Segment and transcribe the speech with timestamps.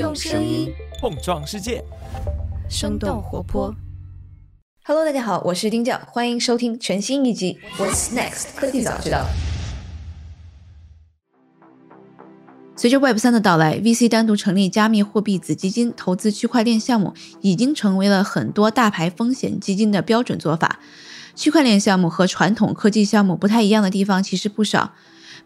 [0.00, 1.84] 用声音碰撞世界，
[2.70, 3.76] 生动活泼。
[4.82, 9.18] Hello，大家好，我是丁教，欢迎收听全新一集《What's Next 科技早知道》。
[12.74, 17.12] 随着 Web 三的到来，VC 单独成立加密货币子基金投资区块链项目，
[17.42, 20.80] 已经成为了很多大牌风险基金的标准做法。
[21.34, 24.94] 区块链项目和传统科技项目不太一样的地方其实不少，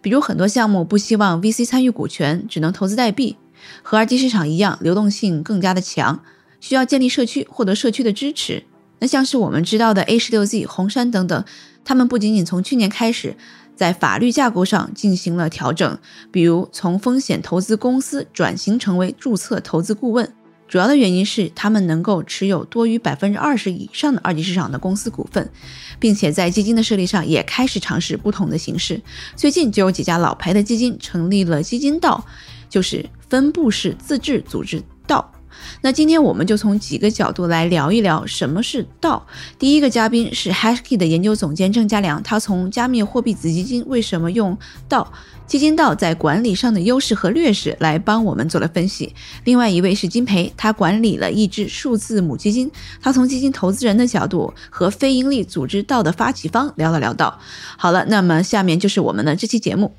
[0.01, 3.37] 比如很多项目不希望 VC 参与股权，只能投资代币。
[3.83, 6.23] 和二级市场一样，流动性更加的强，
[6.61, 8.65] 需要建立社区，获得社区的支持。
[9.01, 11.45] 那像是我们知道的 A 十六 Z、红杉等等，
[11.85, 13.37] 他们不仅仅从去年开始
[13.77, 15.99] 在法律架构上进行了调整，
[16.31, 20.33] 比如从风险投资公司转型成为注册投资顾问。
[20.67, 25.51] 主要的原因是他们能够持有多于百分之二十以上的二级市场的公司股份，
[25.99, 29.01] 并且在基金的设立上也开始尝试不同的形式。
[29.37, 32.25] 最近就有几家老牌的基金成立了基金道，
[32.75, 35.31] 就是分布式自治组织道。
[35.81, 39.25] 那今天我们就从几个角度来聊一聊什么是道。
[39.61, 45.13] 第一个嘉宾是 Hashkey 的研究总监郑家良，他从加密货币子基金为什么用道
[45.47, 49.15] 基金道在管理上的优势和劣势来帮我们做了分析。
[49.45, 52.69] 另外一位是金培，他管理了一支数字母基金，
[53.01, 57.39] 他从基金投资人的角度和非营利组织道的发起方聊了聊道。
[57.79, 59.95] 好了，那么下面就是我们的这期节目。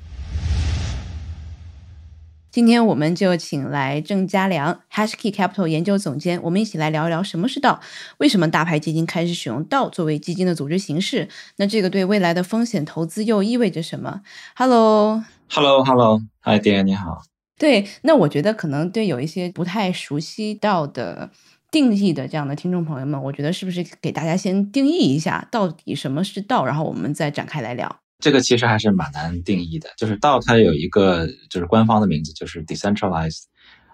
[2.56, 7.82] 今天我们就请来郑家良，Hashkey Capital 研究总监，我们一起来聊一聊什么是道，
[8.16, 11.28] 为什么大牌基金开始使用道作为基金的组织形式？
[11.56, 14.22] 那这个对未来的风险投资又意味着什么
[14.54, 15.22] ？Hello。
[15.50, 17.24] Hello，Hello，嗨，爹，你好。
[17.58, 21.30] 对，那我觉得可能对有一些不太熟悉道的
[21.70, 27.98] 定义的这样的听众朋友们，我觉得是不是给大家先定义一下到底什么是道，然后我们再展开来聊。
[28.18, 33.42] 这个其实还是蛮难定义的，就是道它有一个就是官方的名字，就是 decentralized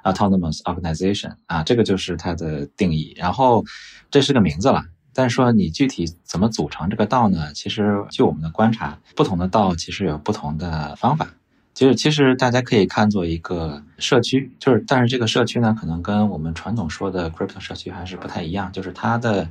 [0.04, 3.12] autonomous organization 啊，这个就是它的定义。
[3.16, 3.64] 然后
[4.10, 7.52] 这是个名字了，但是说你具体怎么组成这个道呢？
[7.52, 11.28] 其实据我们的观察，不同的道其实有不同的方法。
[11.74, 19.48] 就是其实大家可以看作一个社区，就是但是这个社区呢，可能跟我们传统说的 crypto 社区还是不太一样，就是它的。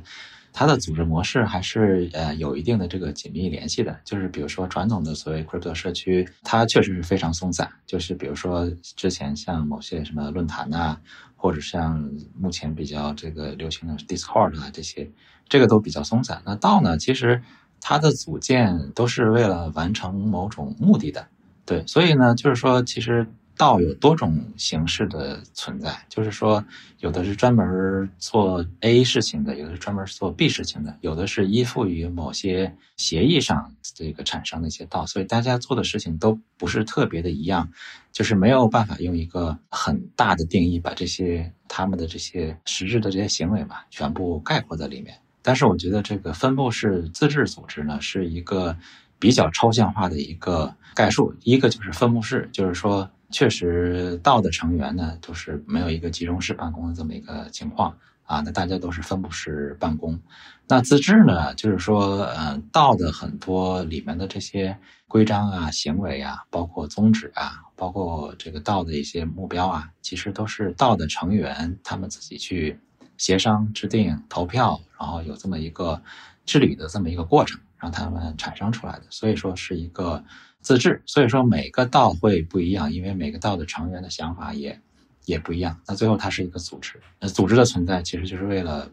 [0.52, 11.00] 它的组织模式还是呃有一定的这个紧密联系的，就是比如说传统的所谓 crypto 社区，它确实是非常松散，就是比如说之前像某些什么论坛呐、啊，
[11.36, 15.10] 或者像目前比较这个流行的 Discord 啊这些，
[15.48, 16.42] 这个都比较松散。
[16.44, 17.42] 那道呢，其实
[17.80, 21.26] 它的组建都是为了完成某种目的的，
[21.64, 23.26] 对，所以呢，就是说其实。
[23.56, 26.64] 道有多种形式的存在，就是说，
[26.98, 37.70] 有的是专门做 A 事情的，有的是专门做 B 事情的，有的是依附于某些协议上这个产生的一些道，所以大家做的事情都不是特别的一样，
[38.10, 45.16] 就是没有办法用一个很大的定义把这些他们的这些实质的这些行为吧全部概括在里面。
[45.42, 48.76] 但是我觉得这个分布式自治组织呢，是一个
[49.18, 53.10] 比较抽象化的一个概述，一个就是分布式，就是说。
[53.32, 58.40] 确实，道的成员呢，都是没有一个集中式办公的这么一个情况啊。
[58.44, 60.20] 那大家都是分布式办公。
[60.68, 64.78] 那自治呢，就是说，嗯，道的很多里面的这些
[65.08, 72.78] 规章啊、行为啊，包括宗旨啊，包括这个道的一些目标啊，其实都是道的成员他们自己去
[73.18, 76.00] 协商、制定、投票，然后有这么一个
[76.46, 79.02] 治理的这么一个过程，让他们产生出来的。
[79.10, 80.24] 所以说是一个。
[80.64, 84.80] 自治，所以说每个道会不一样，因为每个道的成员的想法也
[85.24, 85.76] 也不一样。
[85.88, 88.88] 那最后它是一个组织，那组织的存在其实就是为了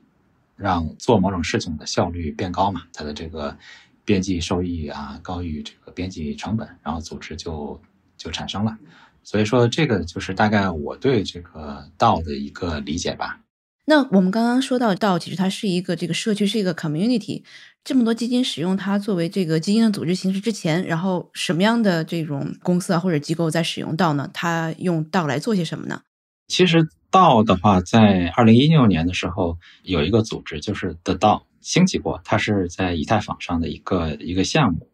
[0.56, 3.56] 让做某种事情的效率变高嘛，它的这个
[4.04, 7.80] 边际收益啊高于这个边际成本，然后组织就
[8.18, 8.76] 就产生了。
[9.22, 13.42] 所以说这个就是大概我对这个道的一个理解吧。
[13.86, 17.44] 那我们刚刚说到道，其实它是一个这个社区，是一个 community。
[17.90, 24.30] 这么多基金使用它作为这个基金的组织形式之前，然后什么样的这种公司啊或者机构在使用道呢？
[24.32, 26.04] 它用道来做些什么呢？
[26.48, 34.88] 其实道的话，在二零一六年的时候，有一个组织就是 The 道兴起过，它是在以太坊上的一个一个项目。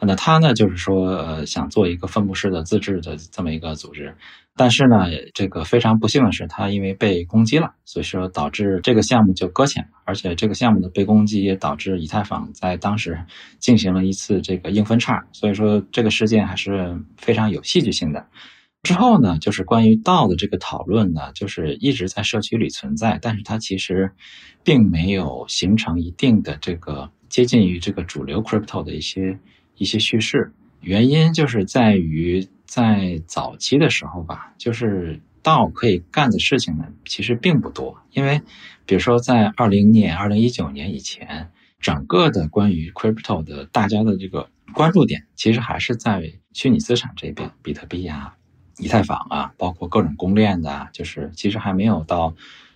[0.00, 4.16] 那它呢，就是说，呃，想做一个分布式的自治的这么一个组织，
[4.58, 13.18] 但是呢，这个非常不幸的是，它因为被攻击了，所以说导致这个项目就搁浅了，而且这个项目的被攻击也导致以太坊在当时
[13.58, 18.26] 进行了一次这个硬分叉，所以说这个事件还是非常有戏剧性的。
[18.82, 24.12] 之后呢，就是关于道的这个讨论呢，就是一直在社区里存在，但是它其实
[24.64, 29.38] 并没有形成一定的这个接近于这个主流 crypto 的一些。
[29.80, 37.98] 一些叙事原因就是在于在早期的时候吧，就是道可以干的事情呢，其实并不多。
[38.10, 38.42] 因为，
[38.84, 41.50] 比如说在二零年、二零一九年以前，
[41.80, 48.36] 整个的关于 crypto 的大家的这个关注点，其实还是在虚拟资产这边，比特币啊、
[48.76, 52.34] 以太坊啊，包括各种公链的，就是其实还没有到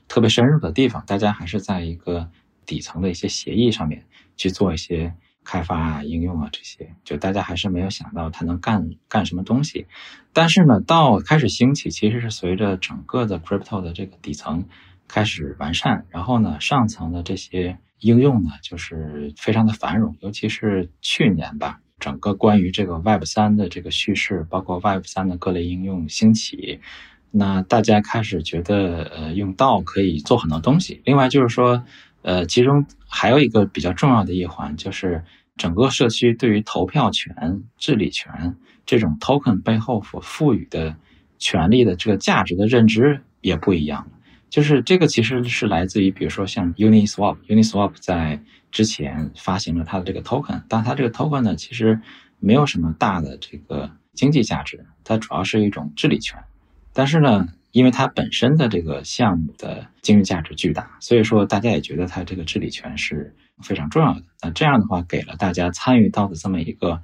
[0.09, 1.05] 特别深入的地方。
[1.07, 2.31] 大家还是在一个
[2.65, 4.07] 底层的一些协议上面
[4.39, 5.15] 去做一些。
[5.45, 9.87] 开发啊，应用啊，这些就大家还是没有想到它能干干什么东西。
[10.33, 14.65] 但是呢，到开始兴起，其实是随着整个的 crypto 的这个底层
[15.09, 20.17] 开始完善，然后呢，上层的这些应用呢，就是非常的繁荣。
[20.21, 26.81] 尤其是去年吧，整个关于这个 Web 三的这个叙事，包括 Web 三的各类应用兴起，
[27.31, 31.03] 那大家开始觉得，呃，用道可以做很多东西。
[31.05, 31.85] 另外就是说。
[32.23, 35.23] 呃，其中还有一个比较重要的一环，就是
[35.57, 40.97] 整个社区对于投票权、治理权这种 token 背后所赋予的
[41.39, 44.09] 权利的这个价值的认知也不一样。
[44.49, 48.41] 就是这个其实是来自于，比如说像 Uniswap，Uniswap 在
[48.71, 52.01] 之前发行了它的这个 token，但它这个 token 呢，其实
[52.39, 56.39] 没有什么大的这个经济价值，它主要是一种治理权。
[56.93, 64.23] 但是呢，因为它本身的这个项目的经济价值巨大，所以说大家也觉得它这个治理权是非常重要的。
[64.43, 67.03] 那这样的话，给了大家参与到的这么一个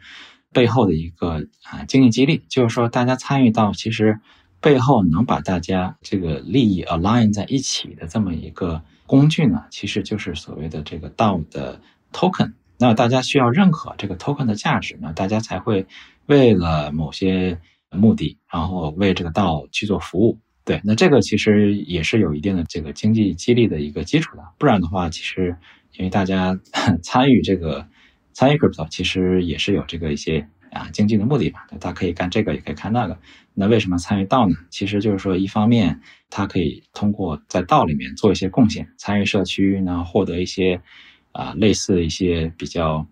[0.52, 4.20] 背后的一个啊经济激励，就是说大家参与到其实
[4.60, 11.80] 背后能把大家这个利益 align 在一起的这么一个工具呢，其实就是所谓的这个道的
[12.12, 12.52] token。
[12.78, 15.86] 那大家需要认可这个 token 的价值，那大家才会
[16.26, 17.58] 为了某些
[17.90, 20.38] 目的，然后为这个道去做服务。
[20.68, 25.56] 对，那这个其实也是有一定的这个经济激励的一个基础的，不然的话，其实
[25.96, 26.60] 因为大家
[27.02, 27.88] 参与这个
[28.34, 33.18] 参与 crypto，其实也是有这个一些啊经济的目的吧，他可以干这个，也可以看那个。
[33.54, 34.54] 那为什么参与到呢？
[34.68, 35.98] 其实就是说，一方面
[36.28, 40.82] 他可以通过在道里面做一些贡献，参与社区呢，获得一些
[41.32, 43.08] 啊类似一些比较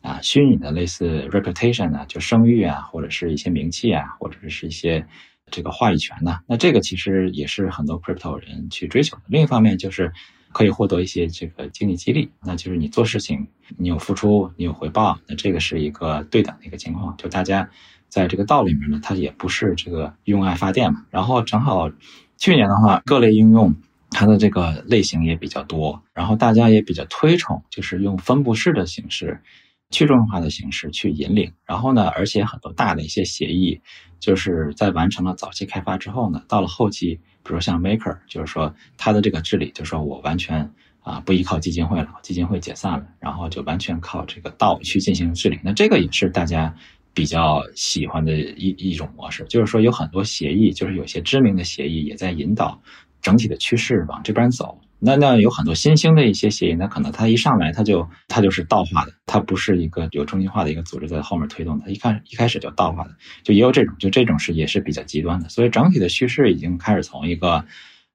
[0.00, 5.04] 啊虚拟的类似 reputation 啊，就声誉啊，或者是一些名气啊，或者是一些。
[5.50, 6.40] 这个话语权呢？
[6.46, 9.22] 那这个其实也是很多 crypto 人去追求的。
[9.26, 10.12] 另一方面，就是
[10.52, 17.16] 可以获得一些这个经济激励，那就是你做事情，你有付出，你有回报，那这个是一个对等的一个情况。
[17.16, 17.68] 就大家
[18.08, 21.04] 在这个道里面呢，它也不是这个用爱发电嘛。
[21.10, 21.90] 然后正好
[22.36, 23.74] 去年的话，各类应用
[24.10, 29.40] 它的这个类型也比较多，然后大家也比较推崇，就是用分布式的形式。
[29.90, 33.80] 去中心化的形式去引领，然后呢，而且很多大的一些协议，
[34.20, 40.70] 就是在完成了早期开发之后呢，到了后期，比如像 Maker，就是说它的这个治理，就是说我完全
[41.00, 45.58] 啊不依靠基金会了，基金会解散了，然后就完全靠这个道去进行治理。
[45.64, 46.72] 那这个也是大家
[47.12, 52.80] 比较喜欢的一一种模式，就是说有很多协议，就是有些知名的协议也在引导
[53.20, 54.80] 整体的趋势往这边走。
[55.02, 63.10] 那那有很多新兴的一些协议，那可能它一上来它就它就是道化的，它不是一个有中心化的一个组织在后面推动，它一看一开始就道化的，
[63.42, 65.48] 就也有这种，就这种是也是比较极端的。
[65.48, 67.64] 所以整体的趋势已经开始从一个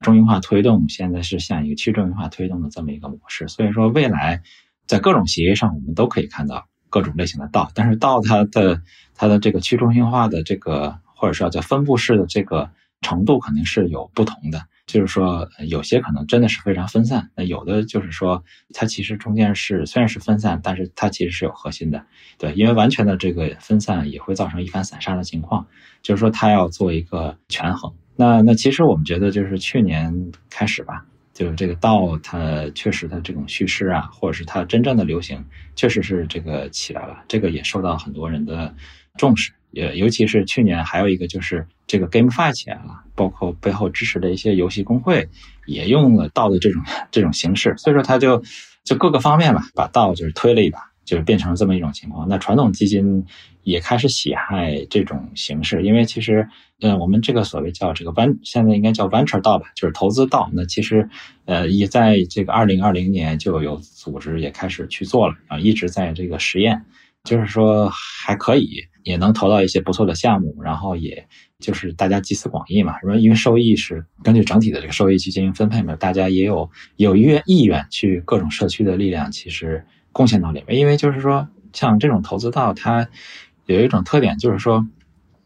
[0.02, 3.48] 中心化推动，现在是向一个去中心化推动的这么一个模式。
[3.48, 4.44] 所以说未来
[4.86, 8.82] 在各种协议上，我们都可以看到各种类型的道，但是道它的
[9.16, 12.70] 它的这个去中心化的这个或者说叫分布式的这个
[13.02, 14.68] 程度肯定是有不同的。
[14.86, 22.06] 就是说，有些可能真的是非常分散，那有的就是说，它其实中间是虽然是分散，但是它其实是有核心的，
[22.38, 25.66] 对，因为完全的这个分散也会造成一盘散沙的情况，
[26.02, 27.92] 就是说它要做一个权衡。
[28.16, 35.44] 那那其实我们觉得就是去年开始吧，就是这个道它确实它这种叙事啊，或者是它真正的流行，
[35.76, 38.74] 确实是这个起来了，这个也受到很多人的
[39.18, 39.52] 重视。
[39.72, 45.28] 也尤其是去年，还有一个就是这个 GameFi 起来了，包括背后支持的一些游戏公会
[45.66, 46.82] 也用了道的这种
[47.12, 48.42] 这种形式，所以说它就
[48.86, 52.26] 就各个方面吧，把道就是推了一把，就是变成了这么一种情况。
[52.30, 53.26] 那传统基金
[53.64, 56.48] 也开始喜爱这种形式，因为其实，
[56.80, 60.50] 嗯，我们这个所谓叫这个 v 现在应该叫 Venture 道吧，就是投资道。
[60.54, 61.10] 那其实，
[61.44, 66.86] 呃，也在这个二零二零年就有组织也开始去做了啊，一直在这个实验，
[67.26, 68.86] 就是说还可以。
[69.06, 71.28] 也能投到一些不错的项目，然后也
[71.60, 80.80] 就是大家集思广益嘛，因为因为收益是根据整体的这个收益去进行分配嘛，大家也有有愿意愿去各种社区的力量，其实贡献到里面。
[80.80, 83.08] 因为就是说，像这种投资道，它
[83.68, 84.88] 有一种特点，就是说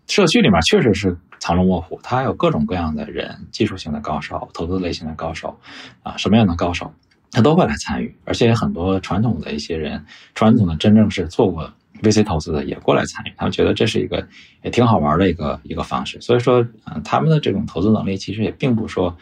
[0.08, 5.60] 社区里面确实是藏龙卧虎，它有各种各样的人，技术型的高手、投资类型的高手
[6.02, 6.94] 啊，什么样的高手，
[7.30, 11.74] 他都会来参与，而且很多传统的一些人，传统的真正是做过。
[12.02, 14.26] VC 投资的也过来参与，他们觉得这是一个
[14.64, 16.20] 也挺好玩的一个一个方式。
[16.22, 19.16] 所以说，嗯，他们的这种投资能力其实也并不说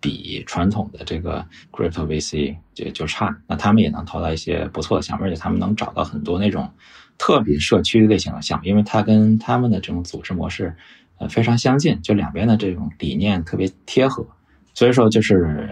[0.00, 3.36] 比传统的这个 crypto VC 就就差。
[3.46, 6.70] 那他们也能投到一些不错的项目，而且他们能找到很多那种
[7.18, 10.74] 特别社区类型的项目，因为它跟他们的这种组织模式
[11.18, 14.26] 呃非常相近，就两边的这种理念特别贴合。
[14.74, 15.68] 所以说，就是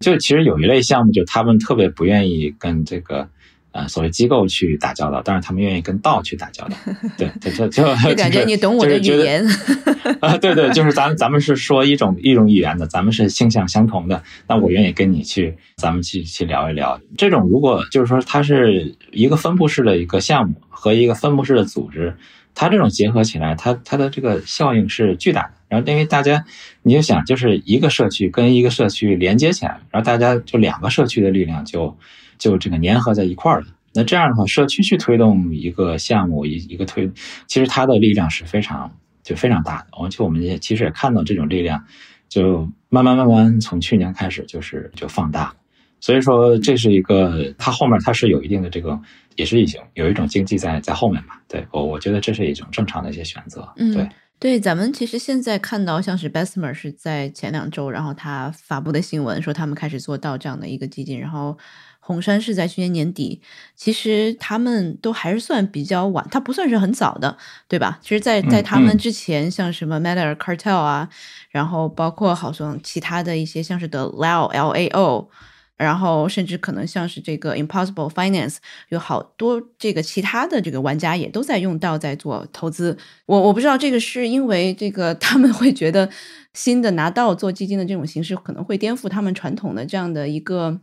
[0.00, 3.28] 就其实有一类项目，就他们特别不愿意跟这个。
[3.72, 6.76] 呃，所谓机构去打交道，但是他们愿意跟道去打交道。
[7.16, 9.42] 对，就就就感觉你懂我的语言
[10.20, 17.00] 啊，对对，就是咱咱们是说一种一种语言的，咱们是性向相同的，那我愿意跟你去，咱们去去聊一聊。
[17.16, 22.14] 这种如果就是说它是一个分布式的一个项目和一个分布式的组织，
[22.54, 25.52] 它这种结合起来，它它的这个效应是巨大的。
[25.68, 26.44] 然后因为大家
[26.82, 31.96] 你就想，就是一个社区跟一个社区连接起来，然后大家就两个社区的力量就。
[32.42, 33.66] 就这个粘合在一块儿了。
[33.94, 37.08] 那这样的话，社区去推动一个项目，一一个推，
[37.46, 38.90] 其实它的力量是非常
[39.22, 39.86] 就非常大的。
[39.92, 41.84] 而且我们也其实也看到这种力量，
[42.28, 45.54] 就慢慢慢慢从去年开始就是就放大。
[46.00, 48.98] 所以说这是一个，它后面它是有一定的这个，
[49.36, 51.40] 也是一种有一种经济在在后面吧。
[51.46, 53.72] 对我我觉得这是一种正常的一些选择。
[53.76, 54.08] 嗯，对
[54.40, 61.58] 对，咱们其实现在看到像是 Bessemer 是在前两周，然后他发布的新闻说他们开始做到这样的一个基金，然后。
[62.04, 63.40] 红杉是在去年年底，
[63.76, 68.00] 其实他们都还是算比较晚，它不算是很早的，对吧？
[68.02, 71.08] 其实，在在他们之前，像什么 Matter Cartel 啊，
[71.50, 75.30] 然后包括好像其他的一些，像是的 Lao L A O，
[75.76, 78.56] 然后甚至可能像是这个 Impossible Finance，
[78.88, 82.98] 有好多这个其他的这个玩家也都在用到在做投资。
[83.26, 86.10] 我我不知道这个是因为这个他们会觉得
[86.52, 90.80] 新的拿到做基金的这种形式可能会颠覆他们传统的这样的一个。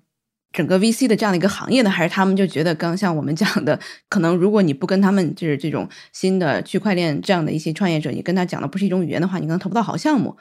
[0.52, 3.80] 整个 VC 的这样的一个行业呢，还是他们就觉得，刚像我们讲的，
[4.10, 10.36] 可能如果你不跟他们就是这种新的区块链这样的一些创业者，你跟他讲的不是一种语言的话，你可能投不到好项目。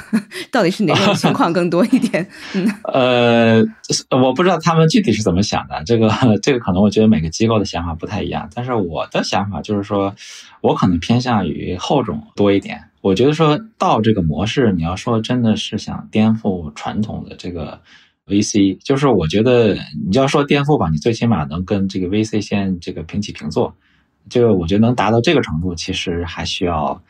[0.52, 2.28] 到底是哪种情况更多一点？
[2.92, 3.64] 呃，
[4.10, 5.82] 我不知道他们具体是怎么想的。
[5.84, 8.48] 这个这个可能我觉得每个机构的想法不太一样。
[8.54, 10.14] 但是我的想法就是说，
[10.60, 12.90] 我可能偏向于后种多一点。
[13.00, 17.80] 我觉得说到这个模式，你要说真的是想颠覆传统的这个。
[18.26, 23.74] VC 就是我觉得你要说颠覆吧，你最起码能跟这个 VC 先这个平起平坐，
[24.30, 27.02] 就我觉得能达到这个程度，其实还需要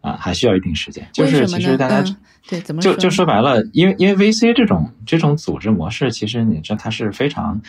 [0.00, 1.06] 啊，还需要一定时间。
[1.12, 2.02] 就是其实大家
[2.48, 7.60] 对怎么就就说白了，因为因为 VC 这种这种组织模式，其实你知道它是非常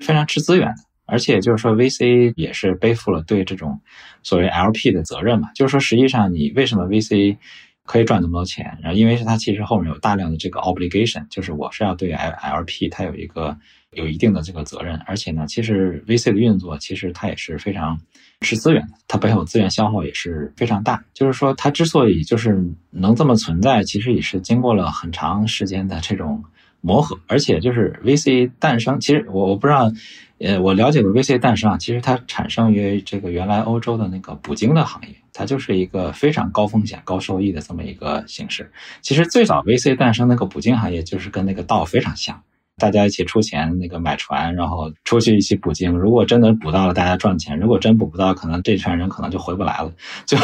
[0.00, 0.74] 非常吃资源的，
[1.06, 3.80] 而且就是说 VC 也是背负了对这种
[4.24, 5.50] 所谓 LP 的责任嘛。
[5.54, 7.36] 就是说实际上你为什么 VC？
[7.84, 13.56] 可以赚那么多钱，然后因为是它其实后面有大量的这个 obligation，就是我是要对 L L P 它有一个
[13.90, 18.00] 有一定的这个责任，而且呢，其实 V C 的运作其实它也是非常
[18.40, 21.04] 吃资源的，它背后资源消耗也是非常大。
[21.12, 26.42] 就是说它之所以就是能这么存在，其实也是经过了很长时间的这种
[26.82, 29.90] 磨合，而且就是 V C 诞生，其实我我不知道，
[30.38, 35.14] 呃，我了解的 V C 诞生啊，其实它产生于这个原来欧洲的那个捕鲸的行业。
[35.34, 38.70] 它就是一个非常高风险高收益的这么一个形式。
[39.00, 42.42] 其实最早 VC 诞生那个捕鲸行业，就是跟那个道非常像。
[42.78, 45.92] 大家一起出钱，那个买船，然后出去一起捕鲸。
[45.92, 49.92] 如果真的捕到了，大家赚钱；如果真捕不到，可能这船人可能就回不来了。
[50.26, 50.36] 就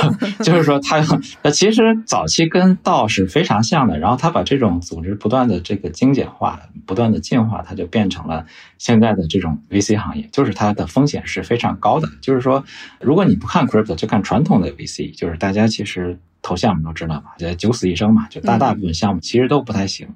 [0.44, 1.02] 就是说，他
[1.42, 3.98] 那其实早期跟道是非常像的。
[3.98, 8.44] 然后他把这种组织不断的这个精简化，不断的进化，它就变成了
[8.76, 10.28] 现在的这种 VC 行业。
[10.30, 12.08] 就是它的风险是非常高的。
[12.20, 12.62] 就是说，
[13.00, 20.06] 如果你不看 crypto，就看传统的 VC，就是大家其实投项目都知道嘛，就九死一生嘛，就大大部分项目其实都不太行。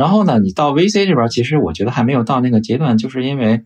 [0.00, 3.62] 然后呢，你到 VC 这边，其实我觉得还没有到那个阶段，就是因为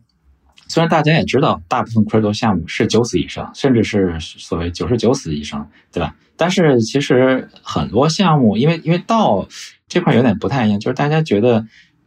[0.67, 6.17] 虽然大家也知道，大部分 crypto 项目是九死一生，甚至是所谓九十九死一生，对吧？
[6.37, 9.47] 但是其实很多项目，因为因为到
[9.87, 11.64] 这块有点不太一样，就是大家觉得，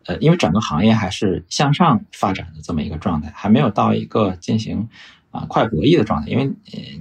[0.07, 4.89] 呃，因为整个行业还是向上发展的这么一个状态，还没有到一个进行。
[5.31, 6.51] 啊，快博弈的状态，因为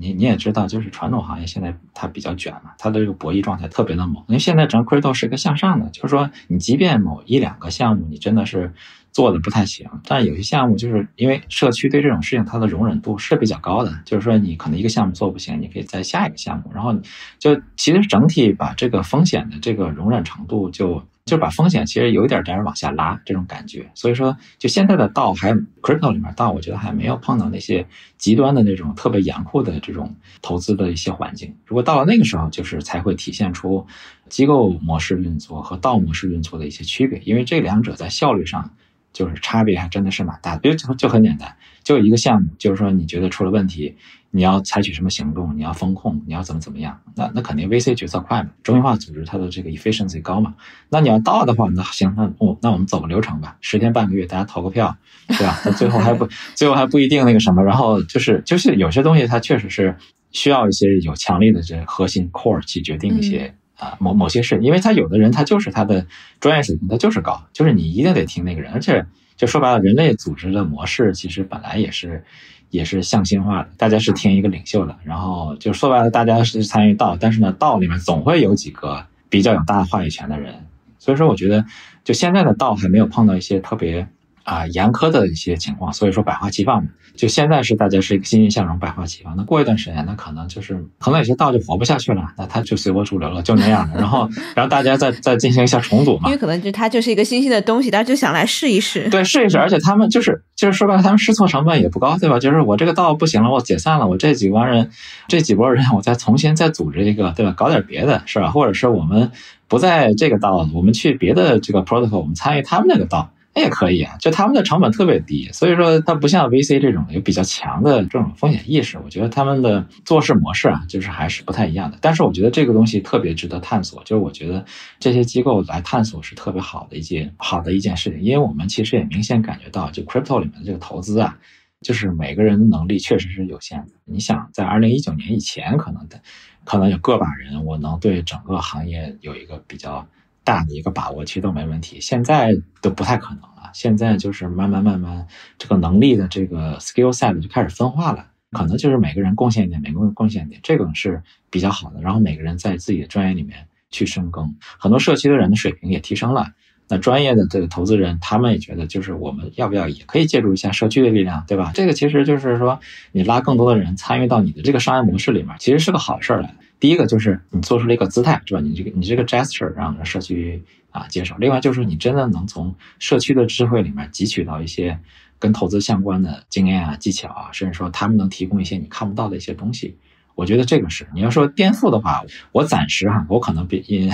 [0.01, 4.17] 你你也知道，就是传统行业现在它比较卷嘛，它的这个博弈状态特别的猛。
[4.29, 8.73] 因为现在整个 crypto 是一个向上的，就是说你即便某一两个项目你真的是
[9.13, 16.93] 做的不太行，但有些项目就是因为社区对这种事情它的容忍度是比较高的，就是说你可能一个项目做不行，你可以在下一个项目，然后
[17.39, 21.03] 就其实整体把这个风险的这个容忍程度就。
[21.27, 25.53] 就把风险其实有一点点往下拉这种感觉，所以说就现在的道还
[25.83, 27.85] crypto 里面道，我觉得还没有碰到那些
[28.17, 31.53] 极端的那种特别严酷的这种投资的一些环境。
[31.67, 33.85] 如果到了那个时候，就是才会体现出
[34.29, 38.71] 机构模式运作和道模式运作的一些区别，因为这两者在效率上
[39.13, 40.61] 就是差别还真的是蛮大的。
[40.61, 43.97] 比如就就很简单，就一个项目，就是说你觉得出了问题。
[44.37, 47.01] 你要采取什么行动，你要风控，你要怎么怎么样？
[47.15, 50.55] 那那肯定 VC 决策快嘛，中心化组织它的这个 efficiency 高嘛。
[50.91, 54.95] 那你要到的话，那行，那哦，那我们走个流程吧，十天半个月，大家投个票，
[55.29, 55.59] 对吧？
[55.65, 59.97] 那最后还不最后还不一定那个什么，然后就是就是有些东西它确实是
[60.33, 63.55] 需要一些有强力的这核心 core 去决定一些。
[63.79, 66.07] 啊，某某些事，因为他有的人他就是他的
[66.41, 69.05] 专业水平他就是高，就是你一定得听那个人，而且
[69.37, 72.25] 就说白了，人类组织的模式其实本来也是
[72.71, 80.55] 也是向心化的，大家是听一个领袖的，然后就说白了，大家是参与道，但是呢，道里面总会有几个比较有大话语权的人，
[80.99, 81.65] 所以说我觉得
[82.03, 84.09] 就现在的道还没有碰到一些特别。
[84.47, 86.89] 啊，严苛的一些情况，所以说百花齐放嘛。
[87.17, 89.35] 就现在是大家是一个欣欣向荣，百花齐放。
[89.37, 93.99] 那过一段时间，那可能就是可能有些道就活不下去了，那他就随波逐流了，就那样的。
[93.99, 96.29] 然后，然后大家再再进行一下重组嘛。
[96.29, 99.09] 因为可能就它就是一个新兴的东西，大家就想来试一试。
[99.09, 99.59] 对，试一试。
[99.59, 102.39] 而且他们就是就是说白了，他们试错成本也不高，对吧？
[102.39, 104.91] 就是我这个道不行了，我解散了，我这几帮人，
[105.27, 107.53] 这几波人，我再重新再组织一个，对吧？
[107.57, 108.51] 搞点别的，是吧？
[108.51, 109.33] 或者是我们
[109.67, 113.31] 不在这个道，我们去别的这个 protocol，我们参与他们那个道。
[113.57, 118.99] 那也可以啊，就他们的成本特别低，所以说它不像 VC 这种有比较强的这种风险意识。
[119.03, 121.97] 我觉得他们的做事模式啊，就是还是不太一样的。
[122.03, 124.63] 但是我觉得这个东西特别值得探索，就是我觉得
[125.01, 131.39] 这些机构来探索是特别好的一件好的一件事情，因为我们其实也明显感觉到，就 crypto 里面的这个投资啊，
[131.81, 133.93] 就是每个人的能力确实是有限的。
[134.05, 136.21] 你想在二零一九年以前，可能的
[136.67, 140.07] 可能有个把人，我能对整个行业有一个比较。
[140.47, 143.71] 大的一个把握其实都没问题，现在都不太可能了。
[143.75, 145.27] 现在就是慢慢慢慢，
[145.59, 152.01] 这个能力的这个 skill set 就开始分化了，可能就是每个人贡献一点，每个人贡献一点，这个是比较好的。
[152.01, 156.47] 然后每个人在自己的专业里面去深耕，很多社区的人的水平也提升了。
[156.89, 161.73] 那专业的这个投资人，他们也觉得，就是我们要不要也可以借助一下社区的力量，对吧？
[161.75, 162.79] 这个其实就是说，
[163.11, 166.55] 你拉更多的人参与到你的这个商业模式里面，其实是个好事儿来。
[166.79, 168.61] 第一个就是你做出了一个姿态，是吧？
[168.61, 171.35] 你这个你这个 gesture 让社区啊接受。
[171.37, 174.99] 另外就是你真的能从社区的智慧里面汲取到一些
[175.39, 179.97] 跟投资相关的经验啊、技巧啊，甚至说他们能提供一些你看不到的一些东西。
[180.37, 182.23] 我觉得这个是你要说颠覆的话，
[182.53, 184.09] 我暂时哈，我可能比因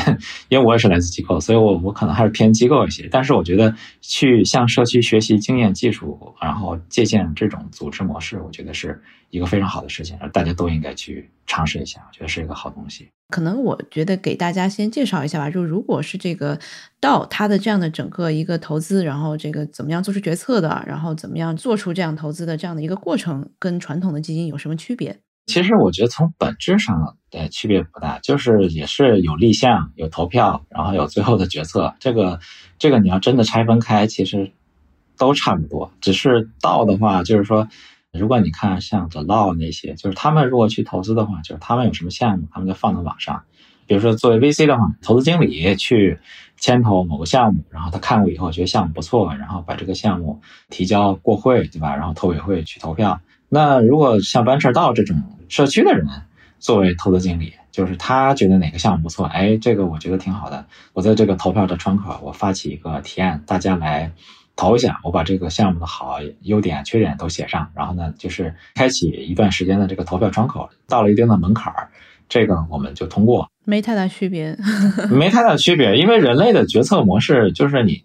[0.49, 3.09] 因为我也是来自机构，所以我我可能还是偏机构一些。
[3.11, 13.09] 但是我觉得去向社区学习经验、技术，然后借鉴这种组织模式，我觉得是一个非常好的事情，大家都应该去尝试一下，我觉得是一个好东西。
[13.31, 16.59] 可能我觉得给大家先介绍一下吧，就如果是这个
[17.01, 25.19] 到它的这样的整个一个投资，然后这个怎么样做出决策的，然后怎么样做出这样投资的这样的一个过程，跟传统的基金有什么区别？
[25.47, 31.95] 其实我觉得从本质上的区别不大，就是也是有立项、有投票，然后有最后的决策。
[31.99, 32.39] 这个
[32.79, 34.53] 这个你要真的拆分开，其实
[35.19, 35.93] 都差不多。
[36.01, 37.69] 只是道的话，就是说，
[38.13, 43.43] 如果你看像 The Law 那些，就是他们如果去投资的话，就是他们有什么项目，他们就放到网上。
[43.87, 46.21] 比如说作为 VC 的话，投资经理去
[46.57, 51.97] 牵头某个项目，然后他看过以后觉得项目不错，然后把这个项目提交过会，对吧？
[51.97, 53.21] 然后投委会去投票。
[53.55, 56.07] 那如果像 venture 道这种社区的人
[56.59, 64.11] 作为投资经理，就是他觉得哪个项目不错，哎，这个我觉得挺好的，我在这个投票的窗口，我发起一个提案，大家来
[64.57, 71.91] 投一下，我把这个项目的好、优点、缺点都写上，然后呢，就是开启一段时间的这个投票窗口，到了一定的门槛儿，
[72.31, 74.57] 这个我们就通过，没太大区别，
[75.13, 78.03] 没太大区别，因为人类的决策模式就是你。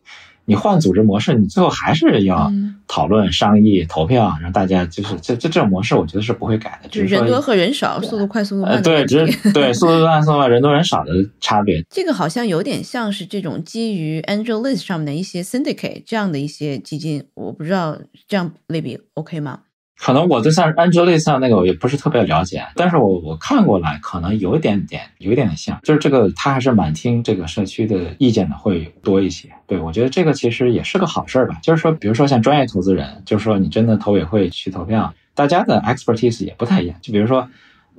[0.50, 2.50] 你换组织模式，你最后还是要
[2.88, 6.88] 讨论、商议、投票，让大家就是这这这种模式，我觉得是不会改的。
[6.88, 8.82] 就是人多和人少，速度快、速度慢。
[8.82, 11.84] 对，只是 对速度慢、速度慢，人多人少的差别。
[11.90, 19.60] 这个好像有点像是这种基于 Angel List 上面的一些 Syndicate 这样的一些基金，我不知道这样类比 OK 吗？
[20.00, 29.50] 可能我对像 Angela 上那个我也不是特别了解，但是我我看过来，可能有一点点，有一点点像，就是这个他还是蛮听这个社区的意见的会多一些。
[29.66, 36.96] 对我觉得这个其实也是个好事儿吧，就是说，比如说像专业投资人，就是说你真的投委会去投票，大家的 expertise 也不太一样。
[37.02, 37.50] 就比如说，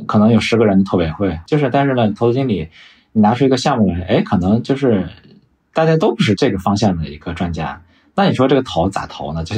[0.06, 2.68] 可能有十个人的投委会，就是但是呢，投资经理
[3.12, 5.08] 你拿出一个项目来，哎，可能就是
[5.74, 7.82] 大家都不是这个方向的一个专家。
[8.18, 9.44] 那你说这个投咋投呢？
[9.44, 9.54] 就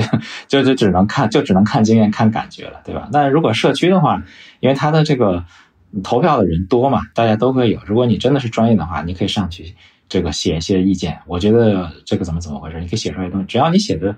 [0.46, 3.09] 就就只能看，就只能看经验、看感觉了，对吧？
[3.11, 4.23] 那如果社区的话，
[4.61, 5.46] 因为他的这个
[6.05, 7.81] 投票的人多嘛，大家都会有。
[7.87, 9.75] 如果你真的是专业的话，你可以上去
[10.11, 11.20] 这个写一些意见。
[11.27, 13.46] 我觉得这个怎么怎么回事，你可以写出来东西。
[13.46, 14.14] 只要你写的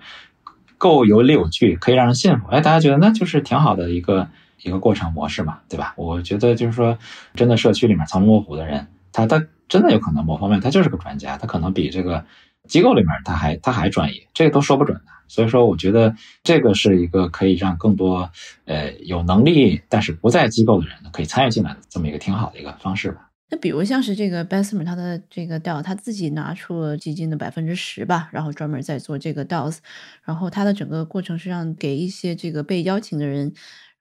[0.76, 4.26] 够有理有据，可以让人信服，哎，大家觉得那就是挺好的一个
[4.60, 5.94] 一个过程模式嘛，对吧？
[5.96, 6.98] 我觉得就是说，
[7.36, 12.24] 真的社区里面藏龙卧虎的人，他他真的有可能某方面他就是个专家，他可能比这个。
[12.68, 15.04] 机构里面他还他还专业，这个都说不准的。
[15.28, 18.30] 所以说，我觉得这个是一个可以让更多
[18.66, 23.30] 呃有能力但是不在机构的人可以参与进来的这么一个挺好的一个方式吧。
[23.50, 29.78] 那比如像是这个 Bessemer 他的这个 DAO，他自己拿出了基金的百分之十吧，然后专门在做这个 DAOs，
[30.24, 33.54] 然后他的整个过程是让给一些这个被邀请的人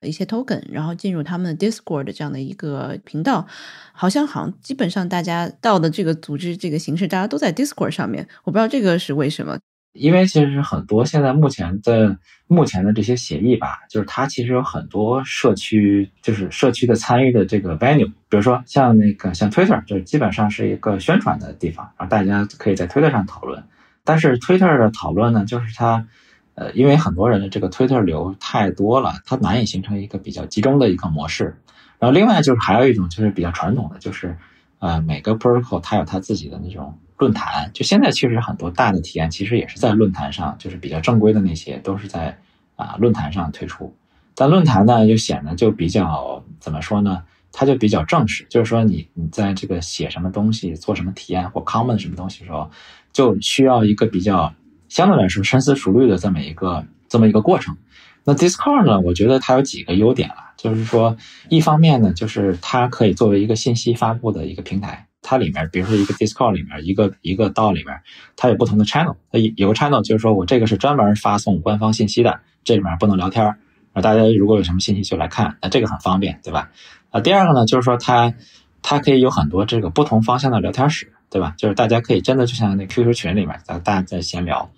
[0.07, 3.47] 一些 token，然后进入他们的 Discord 这样的一个频道，
[3.93, 9.57] 好像好像基本上大家到的这个组织这个形式，大家都在 Discord 上面，我不知道这个是为什么。
[9.93, 23.61] 因为其实很多现在目前的目前的这些协议吧，就是它其实有很多社区，就是社区的参与的这个 venue，比如说像那个像 Twitter，就基本上是一个宣传的地方，然后大家可以在 Twitter 上讨论。
[24.05, 26.07] 但是 Twitter 的讨论呢，就是它，
[26.61, 31.57] 呃，因为很多人的这个 Twitter 流太多了，它难以形成一个比较集中的一个模式。
[31.97, 34.37] 然后另外就是还有一种就是比较传统的，就是
[34.77, 36.95] 呃每个 protocol 它有它自己的那种。
[37.17, 42.37] 论坛就现在其实很多大的体验其实也是在论坛上，就是比较正规的那些都是在
[42.75, 43.95] 啊论坛上推出。
[44.35, 47.23] 但论坛呢就显得就比较怎么说呢？
[47.51, 52.69] 它就比较正式，就是说你你在这个写什么东西、做什么体验或 comment 什么东西的时候，
[53.11, 54.51] 就需要一个比较
[54.91, 57.77] 相对来说深思熟虑的这么一个这么一个过程。
[58.25, 61.15] 那 Discord 呢，我觉得它有几个优点了，就是说
[61.47, 65.07] 一方面呢，就是它可以作为一个信息发布的一个平台。
[65.21, 68.01] 它里面，比如说一个 Discord 里面，一个一个道里面，
[68.35, 69.15] 它有不同的 channel。
[69.31, 73.45] 它有个 channel 就是说我这个是专门发送官方信息的，这里面不能聊天
[73.93, 76.69] 啊，大家如果有什么信息就来看，那这个很方便，对吧？
[77.11, 78.33] 啊，第二个呢，就是说它
[78.81, 81.53] 它可以有很多这个不同方向的聊天室，对吧？
[81.57, 84.69] 就是大家可以真的就像那 QQ 群里面，大大家在闲聊。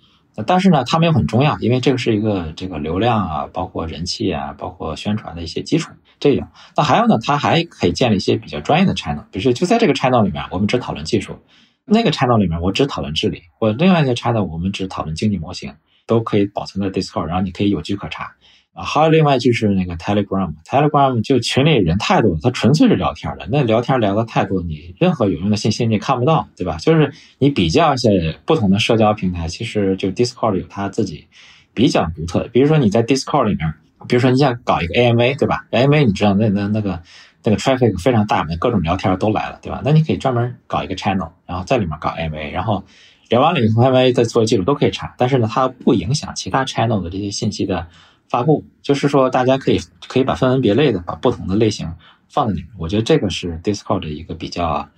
[0.46, 5.92] 但是呢，它们又很重要，因为这个是一个这个流量啊，包括人气啊，包括宣传的一些基础。
[6.18, 11.34] 这样，那还有呢，它还可以建立一些比较专业的 channel，比如说就在这个 channel 里面，我们只讨论技术；
[11.84, 15.74] 那个 channel 里面，我只讨论治理；或另外一些 channel，我们只讨论经济模型，
[16.06, 18.32] 都可以保存在 Discord，然后你可以有据可查。
[18.74, 23.46] 啊，还有另外就是那个 Telegram，Telegram 就群里人太多了，它纯粹是聊天的。
[23.48, 26.76] 那聊天聊的太多，你任何有用的信息你看不到，对吧？
[26.78, 28.10] 就是你比较一下
[28.44, 31.28] 不同的社交平台，其实就 Discord 有它自己
[31.72, 32.48] 比较独特的。
[32.48, 33.72] 比如说你在 Discord 里面，
[34.08, 37.00] 比如说你想搞一个 AMA，对吧？AMA 你知道那那那个
[37.44, 39.82] 那个 traffic 非常大嘛，各种聊天都来了，对吧？
[39.84, 42.82] 那你可以专门搞一个 channel，然后在里面搞 AMA，然后
[43.28, 45.14] 聊完了以后，AMA 再做记录都可以查。
[45.16, 47.86] 但是呢，它不影响其他 channel 的这些信息的。
[48.28, 51.92] 发布就是说，大家可以可以把分门别类的把不同的类型
[52.28, 52.70] 放在里面。
[52.78, 54.88] 我觉得这个是 Discord 的一个比较，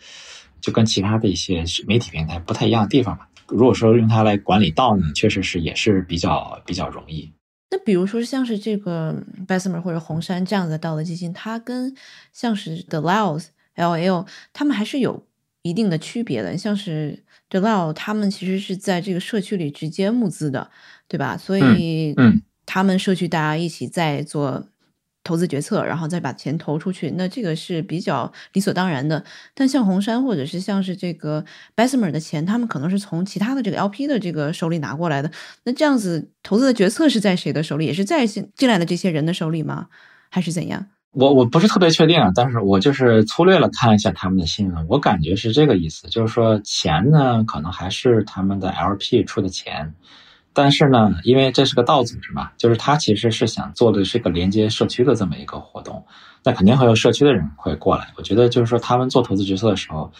[0.60, 3.28] 就跟其他的一些媒体平台不太一样的地方吧。
[3.48, 7.30] 如果说用它来管理道呢，确实是也是比较比较容易。
[7.70, 11.94] 那比如说像是这个 Bessemer 或者红杉这样的道德基金，它跟
[12.32, 15.26] 像是 The Laos LL 他们还是有
[15.62, 16.56] 一定的区别的。
[16.56, 20.70] 像是 The Lao 他们其实是在这个社区里直接募资的，
[21.06, 21.36] 对吧？
[21.36, 22.40] 所以嗯。
[22.66, 24.66] 他们社区大家一起在做
[25.24, 29.24] 投资决策，然后再把钱投出去，那这个是比较理所当然的。
[29.54, 35.30] 但像红杉或者是像是这个 Bessemer 的钱，他们可能是从其他的这个 LP 的这个手里拿过来的。
[35.64, 37.86] 那这样子投资的决策是在谁的手里？
[37.86, 39.88] 也是在进进来的这些人的手里吗？
[40.30, 40.86] 还是怎样？
[41.12, 49.94] 我我不是特别确定啊，但是我就是粗略了看一下他们的新闻，我感觉是这个意思，就是说钱呢，可能还是他们的 LP 出的钱。
[50.56, 56.02] 但是呢，因为这是个道组织嘛，就是他其实是想做的是一个连接社区的这么一个活动，
[56.42, 58.08] 那肯定会有社区的人会过来。
[58.16, 60.10] 我觉得就是说，他们做投资决策的时候，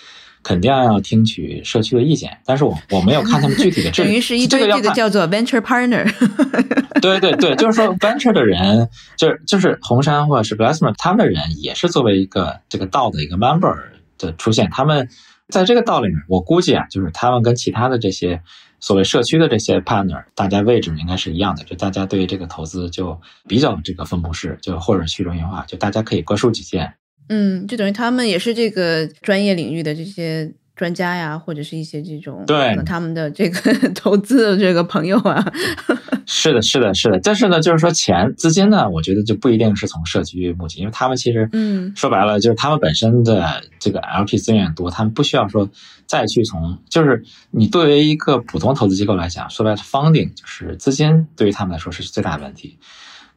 [0.42, 2.37] 肯定要听取社区的意见。
[2.44, 6.05] 但是我我没有看他们具体的， 等于是一堆这个叫做 venture partner。
[7.01, 13.75] 对对对，就是说 venture 的人，就是就是红杉或者是 Blessman 他们的人，也是作为一个这个道的一个 member
[14.18, 14.68] 的出现。
[14.70, 15.09] 他们
[15.49, 18.42] 在这个道里面，我估计啊，就是他们跟其他的这些。
[18.80, 26.94] 所谓社区的这些 partner，大家位置应该是一样的，就大家对于这个投资就比较这个分布式，就或者去中心化，就大家可以各抒己见。
[27.28, 30.52] 嗯，就等于他们也是这个专业领域的这些。
[30.76, 35.42] 专家呀，或者是一些这种对他们的这个 投资的这个朋友啊，
[36.26, 37.18] 是的，是的，是的。
[37.22, 45.70] 但是呢，就是说钱资金呢，我觉得就不一定是从社区募集，因为他们其实，嗯，说白了就是他们本身的这个 LP 资源多，他们不需要说
[46.04, 52.78] 再去从，就是你作为一个普通投资机构来讲，说白了，funding 就是资金对于他们来说是最大的问题。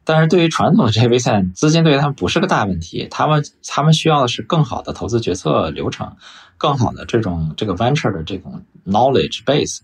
[0.04, 6.16] 但是对于传统的这些 VC，资金对于他们不是个大问题，他们他们需要的是更好的投资决策流程。
[6.60, 9.78] 更好的这种这个 venture 的这种 knowledge base，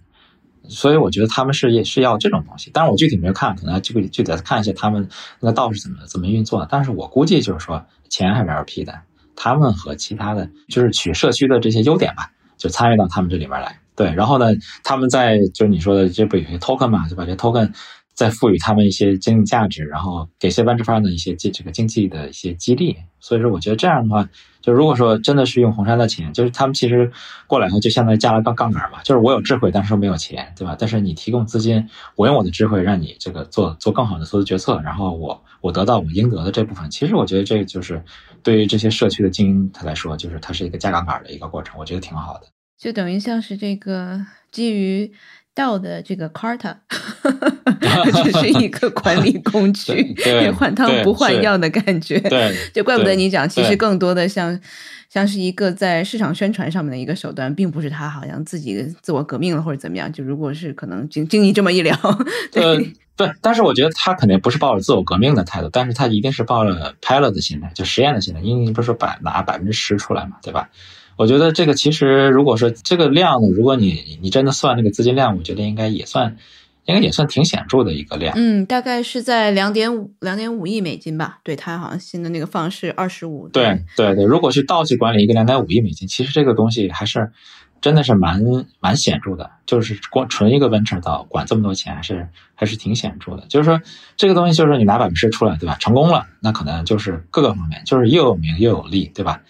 [0.68, 2.70] 所以我觉得他们是也是要这种东西。
[2.74, 5.08] 但是我具体没有看，可能这个具体看一下他们
[5.40, 6.68] 那个道是怎么怎么运作的。
[6.70, 9.00] 但是我估计就是说钱还是 LP 的，
[9.34, 13.80] 他们和其他的就是取社区的这些优点吧，就参与到他们这里面来。
[13.94, 14.46] 对，然后呢，
[14.84, 17.72] 他们在就是你说的这不有些 token 嘛，就把这 token
[18.16, 22.96] 再赋予他们一些经济价值，然后给些 venture fund 的一些这这个经济的一些激励。
[23.20, 24.28] 所以说，我觉得这样的话，
[24.60, 27.10] 就如果说真的是用红杉的钱，就是他们其实
[27.46, 30.76] 过来后就相当于加了杠杠杆嘛，就是我有智慧，但是没有钱，对吧？
[30.78, 36.88] 但是你提供资金，我用我的智慧让你这个做做更好的投资决策，然后我我得到我应得的这部分。
[36.90, 38.02] 其实我觉得这个就是
[38.42, 42.46] 对于这些社区的经营他来说，就是它是一个加杠杆的一个过程，我觉得挺好的。
[42.78, 45.10] 就等于像是这个基于
[45.56, 46.76] 道的这个 Carta，
[48.22, 52.20] 只是一个管理 工具，对，换汤不换药的感觉。
[52.20, 54.60] 对，就怪不得你讲，其实更多的像
[55.08, 60.12] 像是一个在市场宣传上面的一个手段，并不是他好像自己自我革命了或者怎么样。
[60.12, 61.96] 就如果是可能经经历这么一聊，
[62.52, 68.40] 对对，但是我觉得他肯定不是抱着自我革命的态度，但是他一定是抱着 pilot 的心态，就实验的心态。
[68.40, 70.68] 因为你不是百拿百分之十出来嘛，对吧？
[71.16, 76.36] 我觉得这个其实，如果说这个量呢，如果你你真的算那个资金量，我觉得应该也算，
[76.84, 78.34] 应该也算挺显著的一个量。
[78.36, 81.38] 嗯，大概是在两点五两点五亿美金吧。
[81.42, 83.48] 对，它好像新的那个方式二十五。
[83.48, 87.32] 对对对，如果去倒去管理一个两点五亿美金，其实这个东西还是
[87.80, 88.42] 真的是蛮
[88.78, 89.50] 蛮显著的。
[89.64, 93.46] 就是光纯一个 venture 到管这么多钱，还是还是挺显著的。
[93.48, 93.80] 就是说
[94.18, 95.76] 这个东西，就是你拿百分之出来，对吧？
[95.80, 99.40] 成功了，那可能就是各个方面，就是又有名又有利，对吧？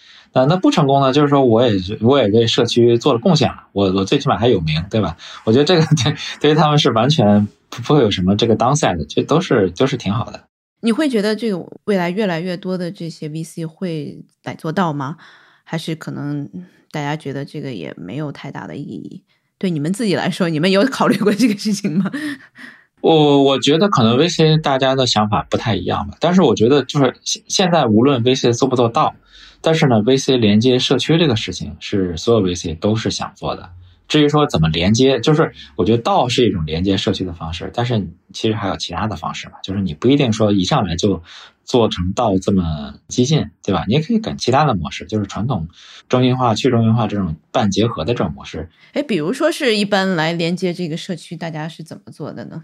[0.40, 1.12] 啊，那不成功呢？
[1.12, 5.16] 就是说，我也我也为社区做了贡献了，我我最起码还有名，对吧？
[5.44, 10.44] 我觉得这个 对对于他们是完全不会有什么这个 downside 的，这都是都是挺好的。
[10.83, 15.16] 你会觉得这个未来越来越多的这些 VC 会来做到吗？
[15.64, 16.49] 还是可能
[16.90, 19.22] 大家觉得这个也没有太大的意义？
[19.59, 22.11] 对你们自己来说，你们有考虑过这个事情吗？
[23.01, 29.14] 我我觉得可能 VC 大家的想法不太一样吧，但是我觉得就是现现在无论 VC 做不做到。
[29.60, 33.70] 但是呢，VC 连接社区这个事情是所有 VC 都是想做的。
[34.08, 39.54] 至于说怎么连接，就是我觉得道是一种连接社区的方式，但是其实还有其他的方式嘛。
[39.64, 41.20] 就是你不一定说一上来就
[41.64, 43.84] 做成道这么激进，对吧？
[43.88, 45.66] 你也可以跟其他的模式，就是传统
[46.08, 48.68] 中心化、去中心化这种半结合的这种模式。
[48.92, 52.62] 哎，比如说是一般来连接这个社区，大家是怎么做的呢？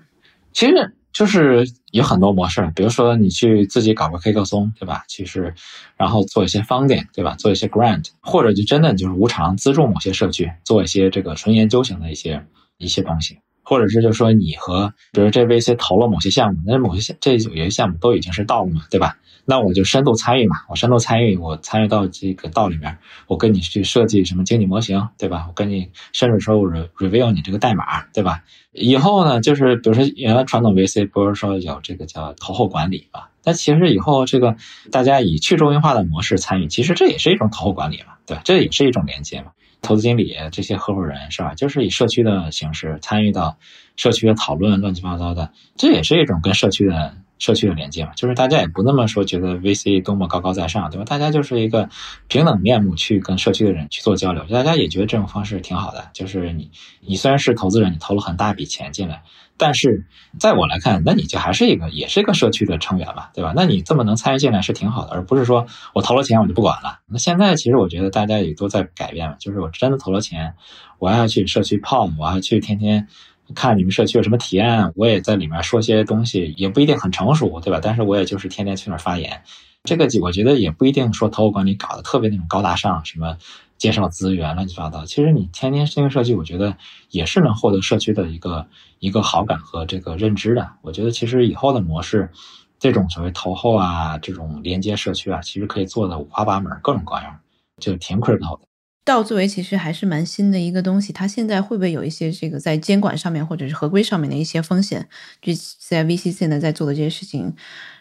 [0.52, 0.94] 其实。
[1.12, 5.04] 就是有很多模式，比如说你去自己搞个黑客松，对吧？
[5.08, 5.54] 其实，
[5.96, 7.34] 然后做一些 funding，对吧？
[7.36, 12.44] 做一些 grant，或者就真的就是无偿资助某些社区，做一些这个纯研究型的一些
[12.78, 19.18] 一些东西，或者是就说你和比如这 VC 投了某些项目，那某些这有些项目都已经是到了嘛，对吧？
[19.44, 22.96] 那我就深度参与嘛，我深度参与，我参与到这个道里面，
[23.26, 25.46] 我跟你去设计什么经济模型，对吧？
[25.48, 28.44] 我跟你甚至说我 review 你这个代码，对吧？
[28.72, 33.24] 以后呢，就是比如说原来传统 VC 不是说有这个叫投后管理嘛？
[33.42, 34.56] 但其实以后这个
[34.90, 38.38] 大家以去中心化的模式参与，其实这也是一种投后管理嘛，对？
[38.44, 39.52] 这也是一种连接嘛。
[39.82, 41.54] 投资经理这些合伙人是吧？
[41.54, 43.56] 就是以社区的形式参与到
[43.96, 47.14] 社区的讨论，乱七八糟的，这也是一种跟社区的。
[47.42, 51.04] 社区的连接嘛，就是大家也不那么说觉得 VC 多么高高在上，对吧？
[51.04, 51.88] 大家就是一个
[52.28, 56.08] 平等面目去跟社区的人去做交流，大家也觉得这种方式挺好的。
[56.12, 59.24] 就是你，你虽然是投资人，你投了很大笔钱进来，
[59.56, 60.06] 但是
[60.38, 63.52] 在我来看，那你就还是一个，也是一个社区的成员嘛，对吧？
[63.56, 67.00] 那你这么能参与进来是挺好的，而不是说我投了钱我就不管了。
[67.08, 70.54] 那现在其实我觉得大家也都在改变嘛，就是我真的投了钱，
[71.00, 73.08] 我要去社区泡，我要去天天。
[73.52, 77.80] 看你们社区有什么体验，我也在里面说些东西，也不一定很成熟，对吧？
[77.82, 79.42] 但是我也就是天天去那儿发言，
[79.84, 83.36] 这个我觉得也不一定说投后管理搞得特别那种高大上，什么
[83.78, 85.04] 介绍资源乱七八糟。
[85.04, 86.76] 其实你天天进行社区，我觉得
[87.10, 88.66] 也是能获得社区的一个
[88.98, 90.70] 一个好感和这个认知的。
[90.82, 92.30] 我觉得其实以后的模式，
[92.78, 97.38] 这种所谓投后啊，这种连接社区啊，其实可以做的五花八门，各种各样，
[97.78, 98.66] 就挺 critical 的。
[99.04, 105.08] 道作为其实还是蛮新的一个东西，它现在会不会有一些这个在监管上面或者是合规上面的一些风险？
[105.40, 107.54] 就在 VC 现在在做的这些事情，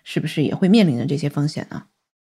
[0.03, 1.83] 是不是也会面临着这些风险呢？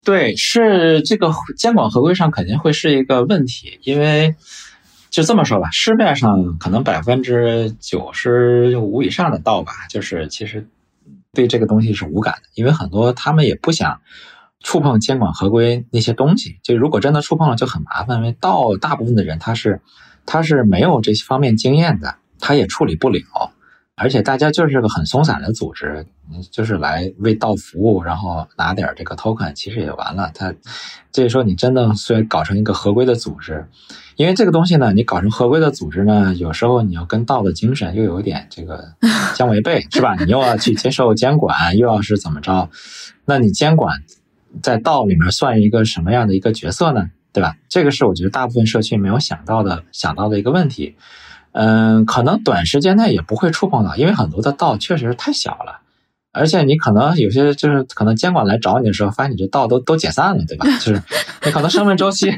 [0.05, 4.35] 对，是这个监管合规上肯定会是一个问题，因为
[5.09, 10.65] 就这么说吧，市面上可能百分之九十五以上的道吧，就是其实
[11.33, 13.99] 对这个东西是无感的，因为很多他们也不想。
[14.63, 19.81] 触碰监管合规那些东西，就如果真的触碰了就很麻烦，因为道大部分的人他是
[20.25, 23.21] 他是没有这些方面经验的，他也处理不了，
[23.95, 26.05] 而且大家就是个很松散的组织，
[26.51, 30.31] 就是来为道服务，然后拿点这个 token，其实也完了。
[30.33, 30.53] 他
[31.11, 33.67] 所以说你真的虽然搞成一个合规的组织，
[34.15, 38.93] 因为这个东西呢，你搞成合规的组织呢，有时候你要跟道的精神又有点这个
[39.35, 40.15] 相违背，是吧？
[40.15, 42.69] 你又要去接受监管，又要是怎么着，
[43.25, 44.03] 那你监管。
[44.61, 47.09] 在道里面算一个什么样的一个角色呢？
[47.33, 47.55] 对吧？
[47.69, 50.95] 这个是我觉得大部分社区没有想到的，想到的一个问题。
[51.53, 55.80] 嗯，可能短时间内也不会触碰到，因为很多的道确实是太小了。
[56.33, 60.65] 而且你可能有些就是可能监管来找你的时候，发现你这道都都解散了，对吧？
[60.79, 61.01] 就是
[61.45, 62.31] 你可能生命周期，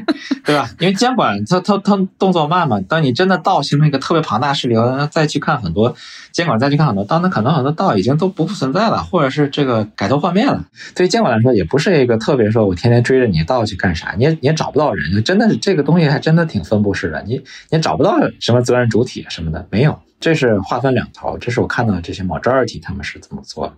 [0.44, 0.68] 对吧？
[0.80, 2.80] 因为监管它它它动作慢嘛。
[2.88, 4.74] 当你真的道形成一个特别庞大势力，
[5.10, 5.94] 再去看很多
[6.32, 10.64] 监管，再去看很多道，那可能很多道已经都不复存在了，或者是这个改头换面了。
[10.94, 20.00] 对于监管来说，也不是一个特别说我天天追着你道去干啥，你也你也找不到人，真的是这个东西还真的挺分布式的，你你也找不到什么责任主体什么的，没有。
[20.20, 23.74] 这是划分两头，这是我看到的这些 majority 他们是怎么做，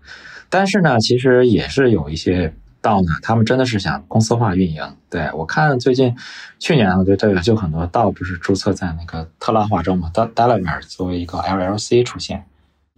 [0.48, 4.82] 但是呢，其实也是有一些道呢，他们真的是想公司化运营。
[5.10, 6.14] 对我看最近
[6.58, 12.44] 去年我觉得这个就很多道不是注册在那个特拉华州嘛，Delaware 作为一个 LLC 出现。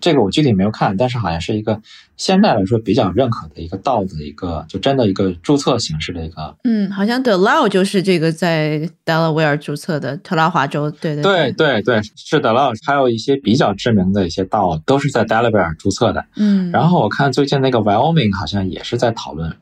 [0.01, 1.81] 这个我具体没有看，但是好像是一个
[2.17, 6.57] 现在来说比较认可的一个道的一个，就真的一个注册形式的一个。
[6.65, 16.25] 嗯，好像 Delaware 就是这个在 Delaware 注册的特拉华州，对对对对对，是 Delaware，还有一些比较知名的一些道都是在 Delaware 注册的。
[16.37, 19.57] 嗯，然后我看最近那个 Wyoming 好像也是在讨论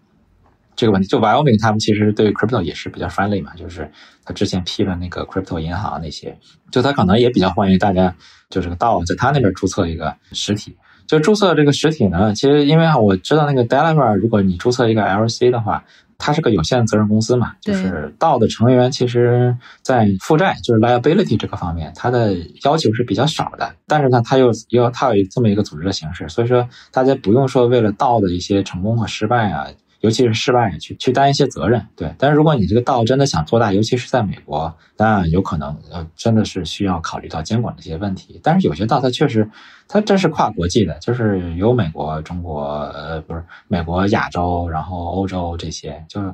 [0.77, 3.91] 这个问题，就 Wyoming 他们其实对 crypto 也是比较 friendly 嘛，就是
[4.25, 6.39] 他之前批了那个 crypto 银行那些，
[6.71, 8.15] 就他可能也比较欢迎大家。
[8.49, 10.77] 就这个道在他那边注册一个实体，
[11.09, 15.83] 就注册这个实体呢，其实因为我知道那个 Delaware，如果你注册一个 LC 的话，
[16.17, 29.67] 它是个有限责任公司嘛，就是道的成员其实在负债就是 liability 这个方面，它的要求是比较少的，但是呢，它又又它有这么一个组织的形式，所以说大家不用说为了道的一些成功和失败啊。
[30.07, 32.15] 尤其是失败去去担一些责任，对。
[32.17, 38.41] 但是如果你这个道真的想做大，尤其是在美国，那有可能呃真的是需要考虑到监管的一些问题。
[38.41, 39.51] 但是有些道它确实，
[39.89, 42.63] 它这是跨国际的，就是有美国、中国，
[42.95, 46.33] 呃，不是美国、亚洲，然后欧洲这些，就是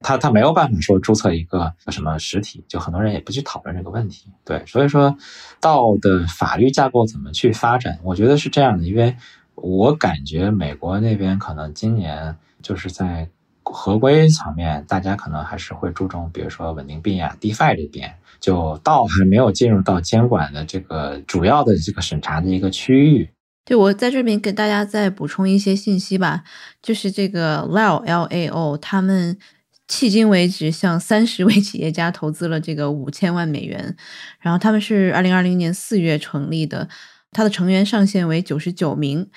[0.00, 4.28] 它它没有办法说注册一个什么实体，就很多人也不去讨论这个问题。
[4.44, 5.16] 对，所以说
[5.62, 9.16] 道的法律架构怎么去发展，我觉得是这样的，因为
[9.54, 12.36] 我感觉美国那边可能今年。
[12.64, 13.28] 就是在
[13.62, 23.28] 合规层面，大家可能还是会注重，比如说稳定币啊、DeFi 这边，就道还没有进入到监管的这个主要的这个审查的一个区域。
[23.66, 26.44] 对我在这边给大家再补充一些信息吧，
[26.82, 29.38] 就是这个 Lao L A O 他们
[29.88, 33.96] 迄今为止向三十位企业家投资了这个五千万美元，
[34.40, 36.88] 然后他们是二零二零年四月成立的，
[37.32, 39.30] 它的成员上限为九十九名。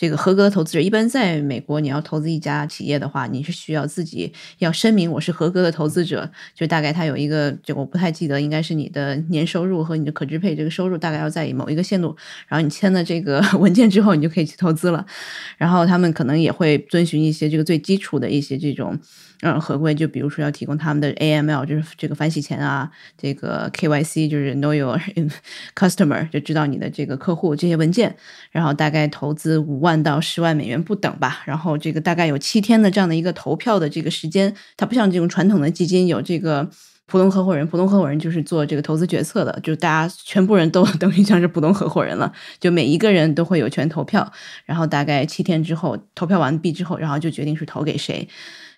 [0.00, 12.16] 这个合格的投资者，一般在美国，你要投资一家企业的话，你是需要自己要声明我是合格的投资者，就大概它有一个，就我不太记得，应该是你的年收入和你的可支配这个收入大概要在某一个限度，
[12.48, 15.04] 然后你签了这个 文件之后，你就可以去投资了。
[15.58, 18.98] 然后他们可能也会遵循一些这个最基础的一些这种。
[19.42, 25.00] 嗯，合规就比如说要提供他们的 AML，就是这个反洗钱啊，这个 KYC 就是 Know Your
[25.74, 28.14] Customer，就知道你的这个客户这些文件，
[28.50, 36.68] 然后大概投资五万万到十万美元不等吧，然后这个大概有七天的这样的一个投票的这个时间，它不像这种传统的基金有这个
[37.06, 44.32] 普通合伙人，普通合伙人就是做这个投资决策的，就大家全部人都 等于像是普通合伙人了，就每一个人都会有权投票，
[44.64, 48.28] 然后大概七天之后投票完毕之后，然后就决定是投给谁。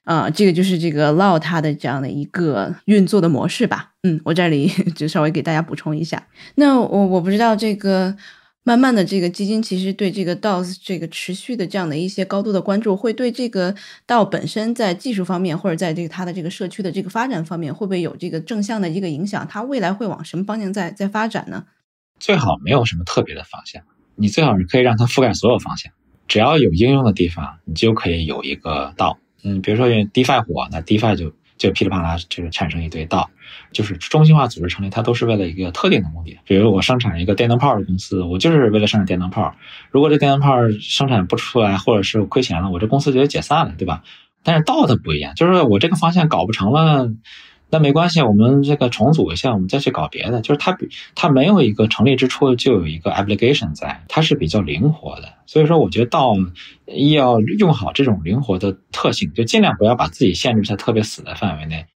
[0.04, 3.90] 啊，这个就是这个 Law 它的这样的一个运作的模式吧。
[4.02, 6.26] 嗯，我这里 就稍微给大家补充一下。
[6.56, 8.16] 那我我不知道这个
[8.64, 13.74] 慢慢的这个基金其实对这个 DAO 这个持续的这样的一些高度的关注，会对这个
[14.06, 19.46] DAO 本身在技术方面或者在这个它的这个社区的这个发展方面，会不会有这个正向的一个影响？
[19.48, 21.64] 它未来会往什么方向在在发展呢？
[22.20, 23.82] 最好没有什么特别的方向，
[24.14, 25.92] 你最好是可以让它覆盖所有方向，
[26.28, 29.16] 只要有应用的地方，你就可以有一个 DAO。
[29.42, 33.30] 嗯，比如说用 DeFi 火，那 DeFi 就就噼里啪啦这个产生一堆道，
[33.72, 36.38] 就是中心化组织成立，它都是为了一个特定的目的。
[36.44, 39.54] 比如我生产一个电灯泡的公司，我就是为了生产电灯泡。
[39.90, 44.02] 如果这电灯泡生产不出来，或者是亏钱了，我这公司就得解散了，对吧？
[44.42, 47.10] 但是道它不一样，就是我这个方向搞不成了。
[47.72, 50.42] 那没关系，我们这个重组一下，我们再去搞别的。
[50.42, 55.32] 就是它比它没有一个成立之初就有一个 application 在，它是比较灵活的。
[55.46, 56.34] 所以说，我觉得到
[57.08, 61.86] 要用好这种灵活的特性，就尽量不要把自己限制在特别死的范围内。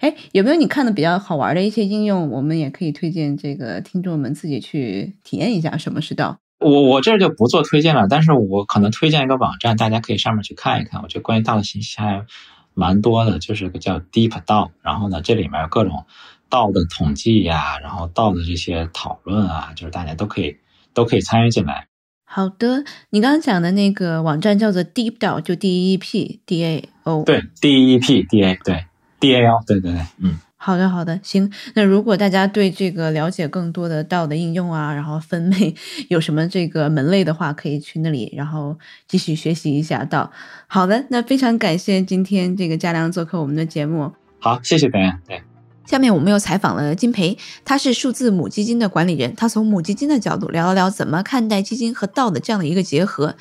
[0.00, 2.28] 哎，有没有你看的比较好玩的一些应用？
[2.28, 6.36] 我们也可以推荐这个听众们自己去体验一下什么是道。
[6.60, 11.00] 我我这就不做推荐了，但是我可能推荐一个网站，大家可以上面去看一看。
[11.02, 12.26] 我觉得关于道的信息还。
[12.74, 16.04] 蛮多的，就是个叫 Deep DAO，然后呢，这里面各种
[16.48, 20.56] 道的统计呀，然后道的这些讨论啊，就是大家都可以
[20.94, 21.86] 都可以参与进来。
[22.24, 28.86] 好的，你刚刚讲的那个网站叫做 Deep DAO，就 D E P D A O，对，D E P D A，对
[29.20, 30.38] ，D A O，对对对，嗯。
[30.64, 31.52] 好的，好的，行。
[31.74, 35.74] 那如果大家对这个了解更多的道的应用啊，然后分类
[36.08, 40.30] 有什么这个门类的话，可以去那里，然后继续学习一下道。
[40.68, 44.12] 好的，那非常感谢今天这个嘉良做客我们的节目。
[44.38, 45.18] 好，谢谢大家。
[45.26, 45.42] 对，
[45.84, 53.34] 下面我们又采访了金培，他是数字母基金的管理人，他从母基金的角度聊了聊怎么看待基金和道的这样的一个结合。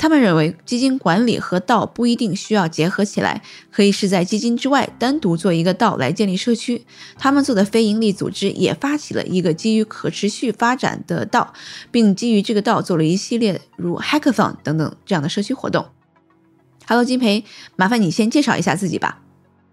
[0.00, 6.86] 他们认为，基金管理和道不一定需要结合起来，可以是在基金之外单独做一个道来建立社区。
[7.18, 11.52] 他们做的非营利组织也发起了一个基于可持续发展的道，
[11.90, 15.84] 并基于这个道做了一系列如 Hackathon 等等这样的社区活动。
[16.86, 17.44] Hello，金培，
[17.76, 19.20] 麻烦你先介绍一下自己吧。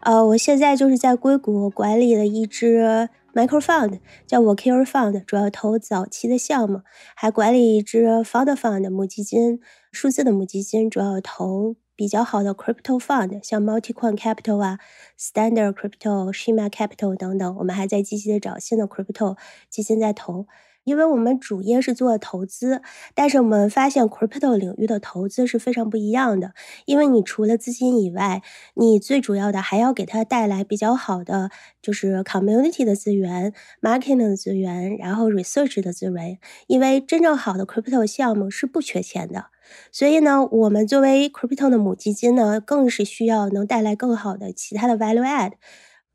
[0.01, 3.07] 呃，我现在就是在硅谷管理了一支。
[3.37, 6.81] Micro Fund 叫我 Care Fund，主要投早期的项目，
[7.15, 9.59] 还管理一支 Fund Fund 母基金，
[9.91, 14.79] 数字的母基金，主要投比较好的 Crypto Fund，像 Multicoin Capital 啊、
[15.19, 17.55] Standard Crypto、Shima Capital 等等。
[17.57, 19.37] 我们还在积极的找新的 Crypto
[19.69, 20.47] 基金在投。
[20.87, 22.81] 因为我们主业是做投资，
[23.13, 26.53] 但是我们发现 crypto 领域的投资是非常不一样的。
[26.85, 28.41] 因为你除了资金以外，
[28.73, 31.49] 你最主要的还要给它带来比较好的
[31.81, 36.39] 就是 community 的资源、marketing 的资源，然后 research 的资源。
[36.67, 39.47] 因为真正好的 crypto 项目是不缺钱的，
[39.91, 45.51] 所以呢，我们作为 crypto 的母基金呢，更是需要能带来更好的其他的 value add。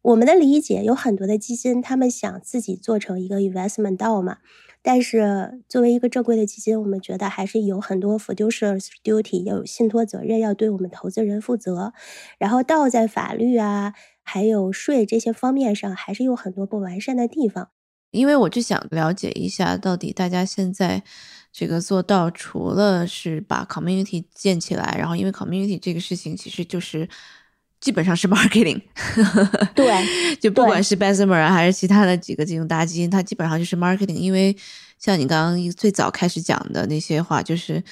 [0.03, 4.39] 我们的理解有很多的基金，他们想自己做成一个 investment 道嘛，
[4.83, 11.93] 但是作为一个正规的基金，我们觉得还是有很多 fiduciary duty，要有信托责任，要对我们投资人负责。
[12.37, 13.95] 然后道在法律啊，
[14.25, 17.69] 还有税这些方面上，还是有很多不完善的地方。
[18.11, 21.05] 因为我就想了解一下，到底大家现在
[21.53, 27.09] 这个做到，除了是把 community 建起来，然后因为 community 这个事情其实就是。
[27.83, 28.81] 基本上是 marketing，
[29.75, 29.93] 对，
[30.41, 34.15] 就不管是 Bessemer 还是其他的几个金融大基金，它基本上就是 marketing。
[34.15, 34.57] 因为
[35.01, 37.83] 像你刚刚最早开始讲的那些话，就是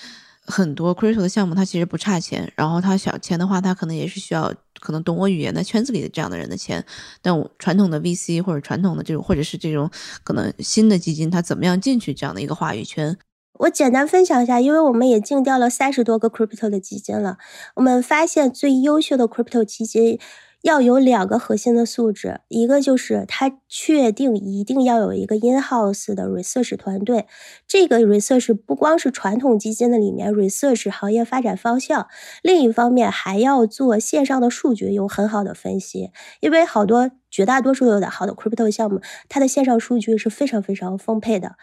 [0.47, 6.84] 很多 crypto 的项目它其实不差钱，然后它小钱的话，它可能也是需要可能懂我语言的圈子里的这样的人的钱。
[7.20, 9.91] 但我传统的 VC 或者传统的这种，或者是这种
[10.22, 13.18] 可能新的基金，它怎么样进去这样的一个话语圈？
[13.61, 17.36] 我简单分享一下，因为我们也竞调了三十多个 crypto 的基金了。
[17.74, 20.18] 我们发现最优秀的 crypto 基金
[20.62, 27.26] 要有两个核心的素质，一个就是它确定一定要有一个 in house 的 research 团队。
[27.68, 32.06] 这个 research 不光是传统基金的里面 research 行业发展方向，
[32.42, 36.12] 另一方面还要做线上的数据有很好的分析。
[36.40, 41.56] 因为好多绝大多数有的好的 crypto 项目，它的线上数据是非常非常丰沛的。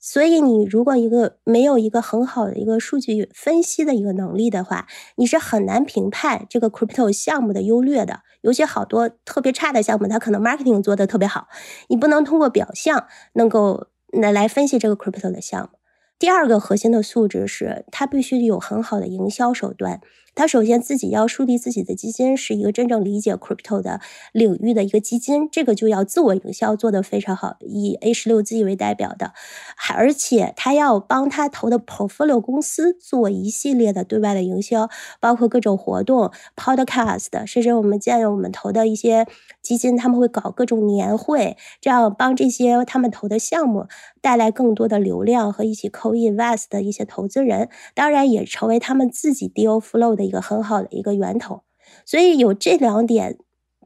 [0.00, 4.86] 所以，你如果一个没有一个很好的一个数据分析的一个能力的话，
[5.16, 8.20] 你是很难评判这个 crypto 项目的优劣的。
[8.42, 11.48] 尤其好多特别差的项目，它可能 marketing 做的特别好，
[11.88, 15.78] 你不能通过表象能够来来分析这个 crypto 的项目。
[16.18, 20.00] 第二个核心的素质是，它必须有很好的营销手段。
[20.34, 24.00] 他首先自己要树立自己的基金，是一个真正理解 crypto 的
[24.32, 29.32] 领域的一个基金，这个就要自我营销做得非常好，以 A 十六 Z 为代表的，
[29.76, 39.26] 还而且他要帮他投的 portfolio 公司做一系列的对外的营销，包括各种活动、podcast，甚至我们见我们投的一些
[39.60, 43.86] 基金，他们会搞各种年会，这样帮这些他们投的项目
[44.20, 50.27] 带来更多的流量和一起 co invest 的一些投资人，当然也成为他们自己 deal flow 的。
[50.28, 51.62] 一个很好的一个源头，
[52.04, 53.38] 所以有这两点，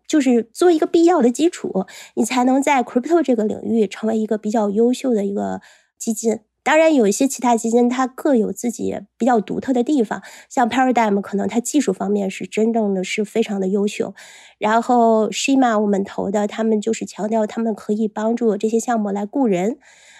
[0.09, 1.87] 就是做一个必要的基础，
[2.17, 5.61] 你才能在 crypto 这个领域成为一个比较优秀的一个
[5.99, 6.41] 基金。
[6.65, 14.15] 当然，有一些其他基金它各有自己比较独特的地方，像 Paradigm 可能它技术方面是真正的是非常的优秀，
[14.59, 19.79] 然后 Shima 我们投的，他们就是强调他们可以帮助这些项目来雇人。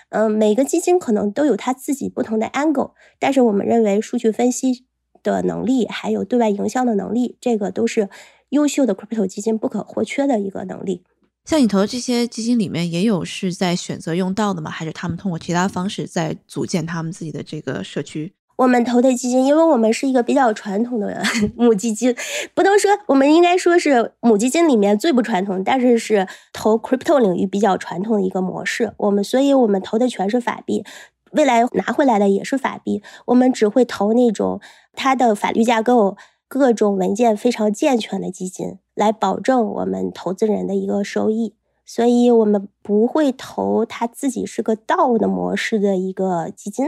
[0.09, 4.85] 嗯，每个基金可能都有它自己不同的 angle，但是我们认为数据分析。
[5.23, 8.09] 的能力，还有对外营销的能力，这个都是
[8.51, 11.03] 优秀的 crypto 基金不可或缺的一个能力。
[11.45, 14.71] 像你投的这些基金里面，也有是在选择用到的吗？
[14.71, 18.33] 还是他们通过其他方式在组建他们自己的这个社区？
[18.57, 21.21] 我们投的基金，因为我们是一个比较传统的
[21.57, 22.15] 母基金，
[22.55, 28.93] 不能说我们应该说是母基金里面最不传统，但是是投 crypto 领域比较传统的一个模式。
[28.99, 30.85] 我们，所以我们投的全是法币。
[31.33, 34.61] 未来拿回来的也是法币，我们只会投那种
[34.93, 36.17] 它的法律架构、
[36.49, 41.55] 各种文件非常健全的基金，来保证我们投资人的一个收益。
[41.85, 46.87] 所以，我们不会投它自己是个道的模式的一个基金，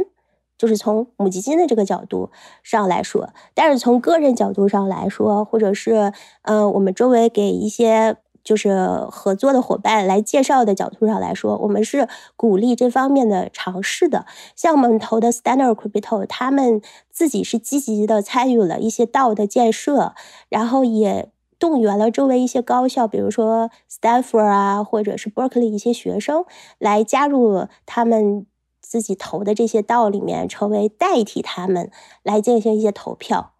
[0.57, 2.30] 就是从母基金的这个角度
[2.62, 3.30] 上来说。
[3.55, 8.16] 但是从个人角度上来说，或者是呃，我们周围给一些。
[8.45, 14.26] 就是合作的伙伴来介绍的角度上来说，我们是鼓励这方面的尝试的。
[14.55, 20.14] 像我们投的 Standard Crypto，他们自己是积极的参与了一些道的建设，
[20.51, 26.45] 然后也动员了周围一些高校，比如说 Stanford 啊，或者是 Berkeley 一些学生
[26.78, 28.45] 来加入他们
[28.82, 31.90] 自己投的这些道里面，成为代替他们
[32.22, 33.53] 来进行一些投票。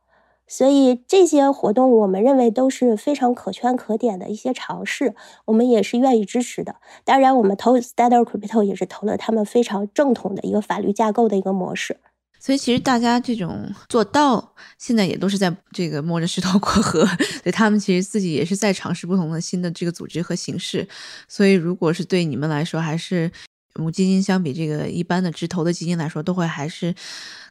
[0.47, 5.15] 所以这些活动，我们认为都是非常可圈可点的一些尝试，
[5.47, 6.77] 我们也是愿意支持的。
[7.05, 11.99] 当然，我们投 Standard Crypto 也是投了他们非常正统的一个法律架构的一个模式。
[12.39, 17.07] 所以，其实大家这种做到现在也都是在这个摸着石头过河，
[17.43, 20.87] 所以他们其实自己也是在尝试不同的新的这个组织和形式。
[21.27, 23.33] 所以，如果是对你们来说，还是
[23.77, 26.95] 母基金相比这个一般的直投的基金来说，都会还是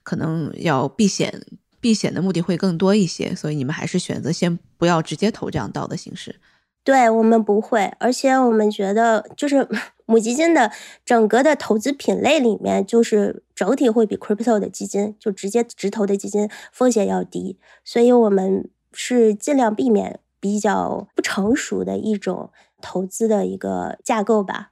[0.03, 1.43] 可能要避险。
[1.83, 6.37] 避险的目的会更多一些，所以你们还是选择先不要直接投这样道的形式。
[6.81, 9.67] 对我们不会，而且我们觉得，就是
[10.07, 10.71] 母基金的
[11.03, 22.49] 整个的投资品类里面，就是整体会比 crypto 的基金，就直接直投的基金风险要低，所以我们是尽量避免比较不成熟的一种
[22.81, 24.71] 投资的一个架构吧。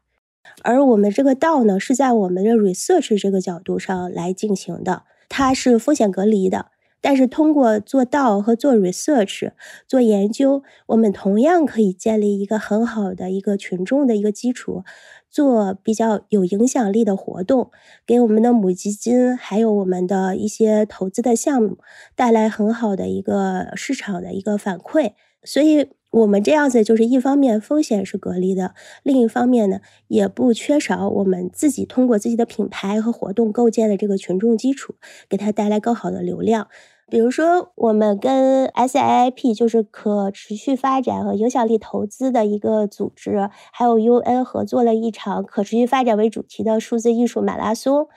[0.64, 6.72] 而我们这个道呢，是在我们的 research 这个角度上来进行的，它是风险隔离的。
[7.02, 9.52] 但是通过做道和做 research
[9.88, 14.84] 做研究，我们同样可以建立一个很好的一个群众的一个基础，
[15.30, 17.72] 做比较有影响力的活动，
[18.06, 21.80] 给我们的母基金还有我们的一些投资的项目
[22.16, 25.90] 带来很好的一个市场的一个反馈，所以。
[26.12, 29.80] 我们这样子就是一方面风险是隔离的，另一方面呢，
[30.10, 34.96] 也不缺少我们自己通过自己的品牌和活动构建的这个群众基础，
[35.30, 36.68] 给它带来更好的流量。
[37.12, 48.08] 比如说，我们跟 SIIP 就是可持续发展和影响力投资的一个组织，还有 UN 合作了一场可持续发展为主题的数字艺术马拉松。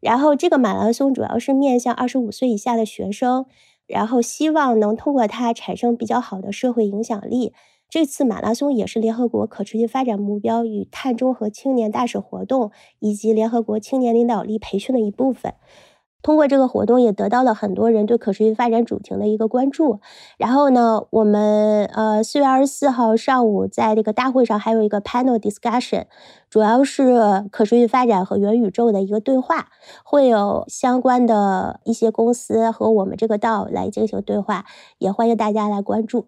[0.00, 3.44] 然后这个马拉松主要是面向二十五岁以下的学生。
[3.86, 7.52] 然后希望能通过它产生比较好的社会影响力。
[7.90, 15.54] 这次马拉松也是联合国可持续发展目标与碳中和青年大使活动以及联合国青年领导力培训的一部分。
[16.20, 20.00] 通过这个活动，也得到了很多人对可持续发展主题的一个关注。
[20.36, 26.06] 然后呢，我们呃四月二十四号上午在这个大会上还有一个 panel discussion，
[26.50, 29.68] 主要是可持续发展和元宇宙的一个对话，
[30.04, 34.64] 会有相关的一些公司和我们这个道来进行对话，
[34.98, 36.26] 也欢迎大家来关注。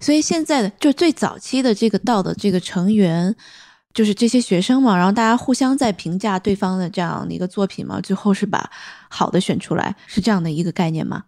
[0.00, 3.36] 所以现在的就最早期的这个道的这个成员。
[3.94, 8.70] 就是这些学生嘛，然后大家互相在评价对方的这样的一个作品嘛，最后是把
[9.08, 11.24] 好的选出来，是这样的一个概念吗？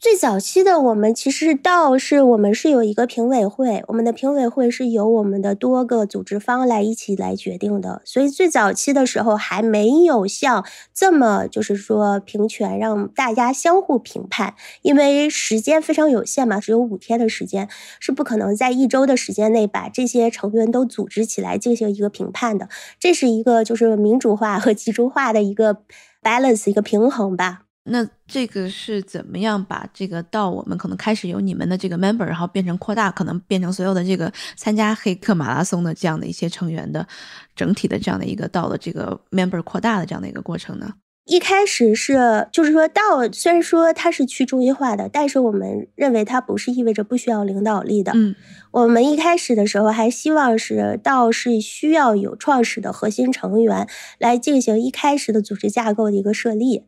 [0.00, 22.68] 最早期的我们其实到是我们是有一个评委会，我们的评委会是由我们的多个组织方来一起来决定的，所以最早期的时候还没有像这么就是说平权，让大家相互评判，因为时间非常有限嘛，只有五天的时间，是不可能在一周的时间内把这些成员都组织起来进行一个评判的，
[23.00, 25.78] 这是一个就是民主化和集中化的一个
[26.22, 27.63] balance 一个平衡吧。
[27.86, 37.06] 那这个是怎么样把这个到我们可能开始有你们的这个 member，然后变成扩大，可能变成所有的这个参加黑客马拉松的这样的一些成员的
[37.54, 40.94] 整体的这样的一个到了这个 member 扩大的这样的一个过程呢？
[41.26, 48.12] 一开始是就是说到虽然说它是去中心化的，但是我们认为它不是意味着不需要领导力的。
[48.14, 48.34] 嗯，
[48.70, 56.84] 我们一开始的时候还希望是到是需要有创始的核心成员来进行一开始的组织架构的一个设立。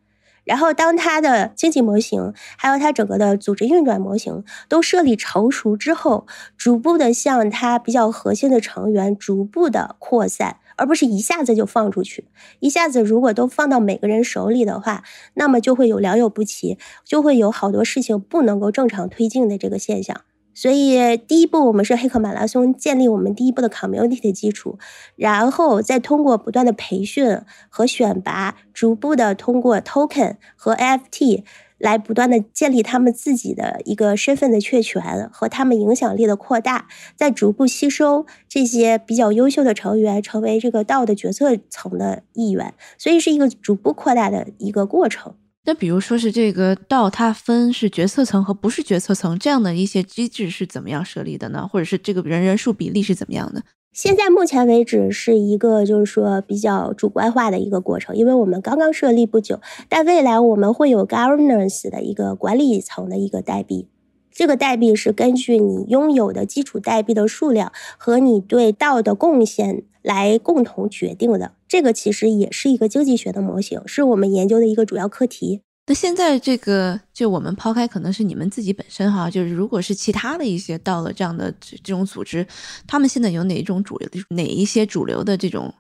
[0.47, 6.27] 然后，当它的经济模型，还有它整个的组织运转模型都设立成熟之后，
[6.57, 12.29] 逐步的向它比较核心的成员逐步的扩散，而不是一下子就放出去。
[12.61, 15.03] 一下子如果都放到每个人手里的话，
[15.35, 20.23] 那么就会有良莠不齐，就会有好多事情不能够正常推进的这个现象。
[20.57, 24.79] 所以，第一步我们是黑客马拉松建立我们第一步的 community 的基础，
[25.15, 31.45] 然后再通过不断的培训和选拔，逐步的通过 token 和 AFT
[31.77, 42.73] 来不断的建立他们自己的一个身份的确权和他们影响力的扩大，再逐步吸收这些比较优秀的成员，成为这个道的决策层的一员。
[42.97, 45.35] 所以是一个逐步扩大的一个过程。
[45.67, 51.69] 那比如说是这个道，它分是决策层和不是决策层这样的一些机制是怎么样设立的呢？
[51.71, 53.63] 或者是这个人人数比例是怎么样的？
[53.93, 63.89] 现在目前为止是一个就是说比较主观化的一个过程，因为我们刚刚设立不久，但未来我们会有 governance 的一个管理层的一个代币。
[64.37, 71.53] 这个代币是根据你拥有的基础代币的数量和你对道的贡献来共同决定的。
[71.67, 75.63] 这个其实也是一个经济学的模型，是我们研究的一个主要课题。
[75.87, 82.47] 那现在这个，就我们抛开可能是你们自己本身哈，就是如果是其他的一些到了这样的这种组织，
[82.87, 85.73] 他们现在有哪一种主流哪一些主流的这种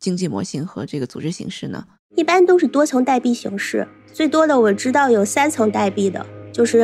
[0.00, 1.84] 经济模型和这个组织形式呢？
[2.16, 6.78] 一般都是多层代币形式，最多的我知道有三层代币的，就是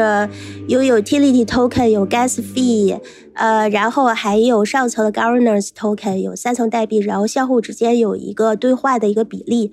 [0.68, 3.00] 有 utility token，有 gas fee，
[3.34, 9.72] 呃，然后还有上层的 governance token，有三层代币，然后相互之间有一个兑换的一个比例，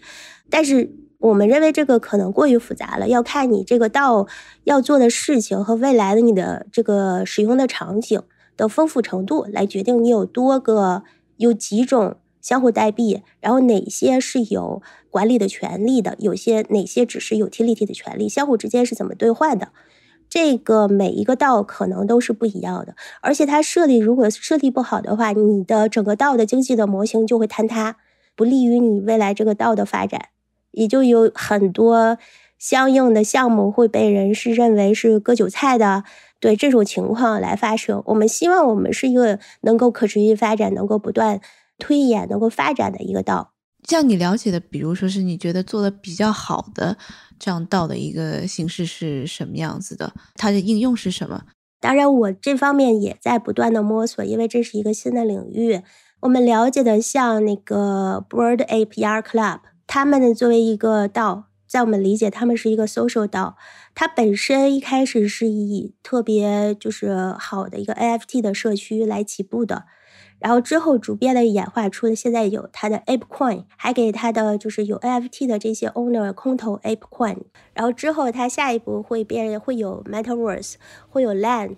[0.49, 0.95] 但是。
[1.21, 4.25] 我们认为这个可能过于复杂了，要看你这个道
[4.63, 8.19] 要做的事情和未来的你的这个使用的场景
[8.57, 11.03] 的丰富程度来决定你有多个
[11.37, 14.81] 有几种相互代币，然后哪些是有
[15.11, 19.67] 管理的权利的，有些哪些只是有 utility 的权利，相互之间是怎么兑换的？
[20.29, 27.97] 这个每一个道可能都是不一样的，而且它设立如果设立不好的话，你的整个道的经济的模型就会坍塌，
[28.35, 30.29] 不利于你未来这个道的发展。
[30.71, 32.17] 也就有很多
[32.57, 36.05] 相应的项目会被人是认为是割韭菜的，
[36.39, 38.01] 对这种情况来发生。
[38.05, 41.41] 我们希望我们是一个能够可持续发展、能够不断
[41.77, 43.51] 推演、能够发展的一个道。
[43.87, 46.97] 像你了解的，比如说是你觉得做的比较好的
[47.39, 50.13] 这样道的一个形式是什么样子的？
[50.35, 51.43] 它的应用是什么？
[51.79, 55.81] 当然，我这方面也在不断的摸索，因为这是一个新的领域。
[56.19, 59.61] 我们了解的像那个 Bird A P R Club。
[59.87, 63.57] 他们呢，作为一个道，在我们理解，他们是一个 social 道。
[63.95, 69.85] 它本身一开始是以特别就是好的一个 NFT 的社区来起步的，
[70.41, 77.37] 然后之后逐渐的演化出了现在有它的 Ape Coin，还给它的就是有 NFT 的这些 owner 空投 Ape Coin。
[77.73, 80.73] 然后之后它下一步会变，会有 Metaverse，
[81.07, 81.77] 会有 Land，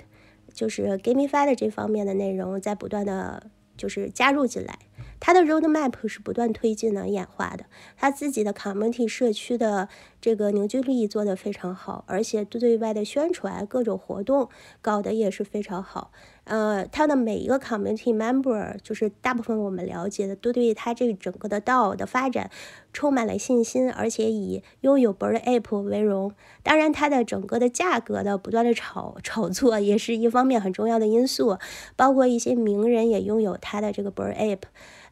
[0.53, 4.79] 就是 GameFi 的这方面的内容在不断的就是加入进来。
[5.19, 9.87] 它的 roadmap 是不断推进的、演化的，它自己的 community 社区的
[10.19, 14.49] 这个凝聚力做得非常好，而且对外的宣传、各种活动
[14.81, 16.11] 搞得也是非常好。
[16.45, 22.51] 呃，它的每一个 community member，就是大部分我们了解的，都对它这整个的道的发展
[22.91, 26.33] 充满了信心，而且以拥有 Bird Ape 为荣。
[26.61, 31.57] 当然，它的整个的价格的不断的炒炒作也是一方面很重要的因素，
[31.95, 34.63] 包括一些名人也拥有它的这个 Bird Ape。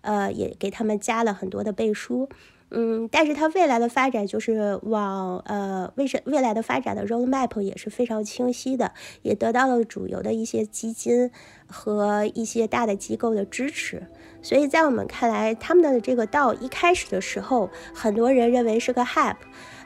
[0.02, 2.28] 呃，也给他们加了很多的背书，
[2.74, 8.94] 嗯，但是它未来的发展就是往呃，未是未来的发展的 roadmap 也是非常清晰的，
[9.24, 11.30] 也得到了主流的一些基金
[11.68, 14.08] 和一些大的机构的支持，
[14.42, 19.36] 所以在我们看来，他们的这个道一开始的时候，很多人认为是个 hype，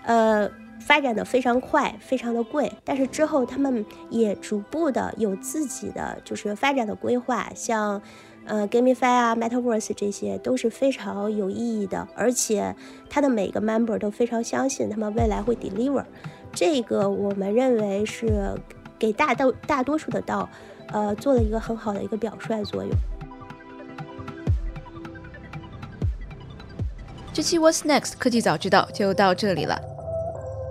[0.04, 0.48] 呃，
[0.80, 8.00] 发展的非常快，非常的贵，但是之后他们也逐步的有自己的就是发展的规划，像。
[8.48, 12.76] 呃，GameFi 啊，Metaverse 这些都是非常有意义的，而且
[13.10, 16.06] 它的每个 member 都非常相信他们未来会 deliver。
[16.54, 18.56] 这个我们认为是
[19.00, 20.48] 给大到大多数的道，
[20.92, 22.92] 呃，做了一个很好的一个表率作用。
[27.34, 29.82] 这期 What's Next 科技早知道就到这里了。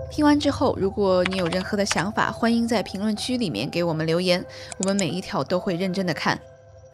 [0.09, 4.43] 听完之后，如果你有任何的想法，欢迎在评论区里面给我们留言，
[4.79, 6.39] 我们每一条都会认真的看。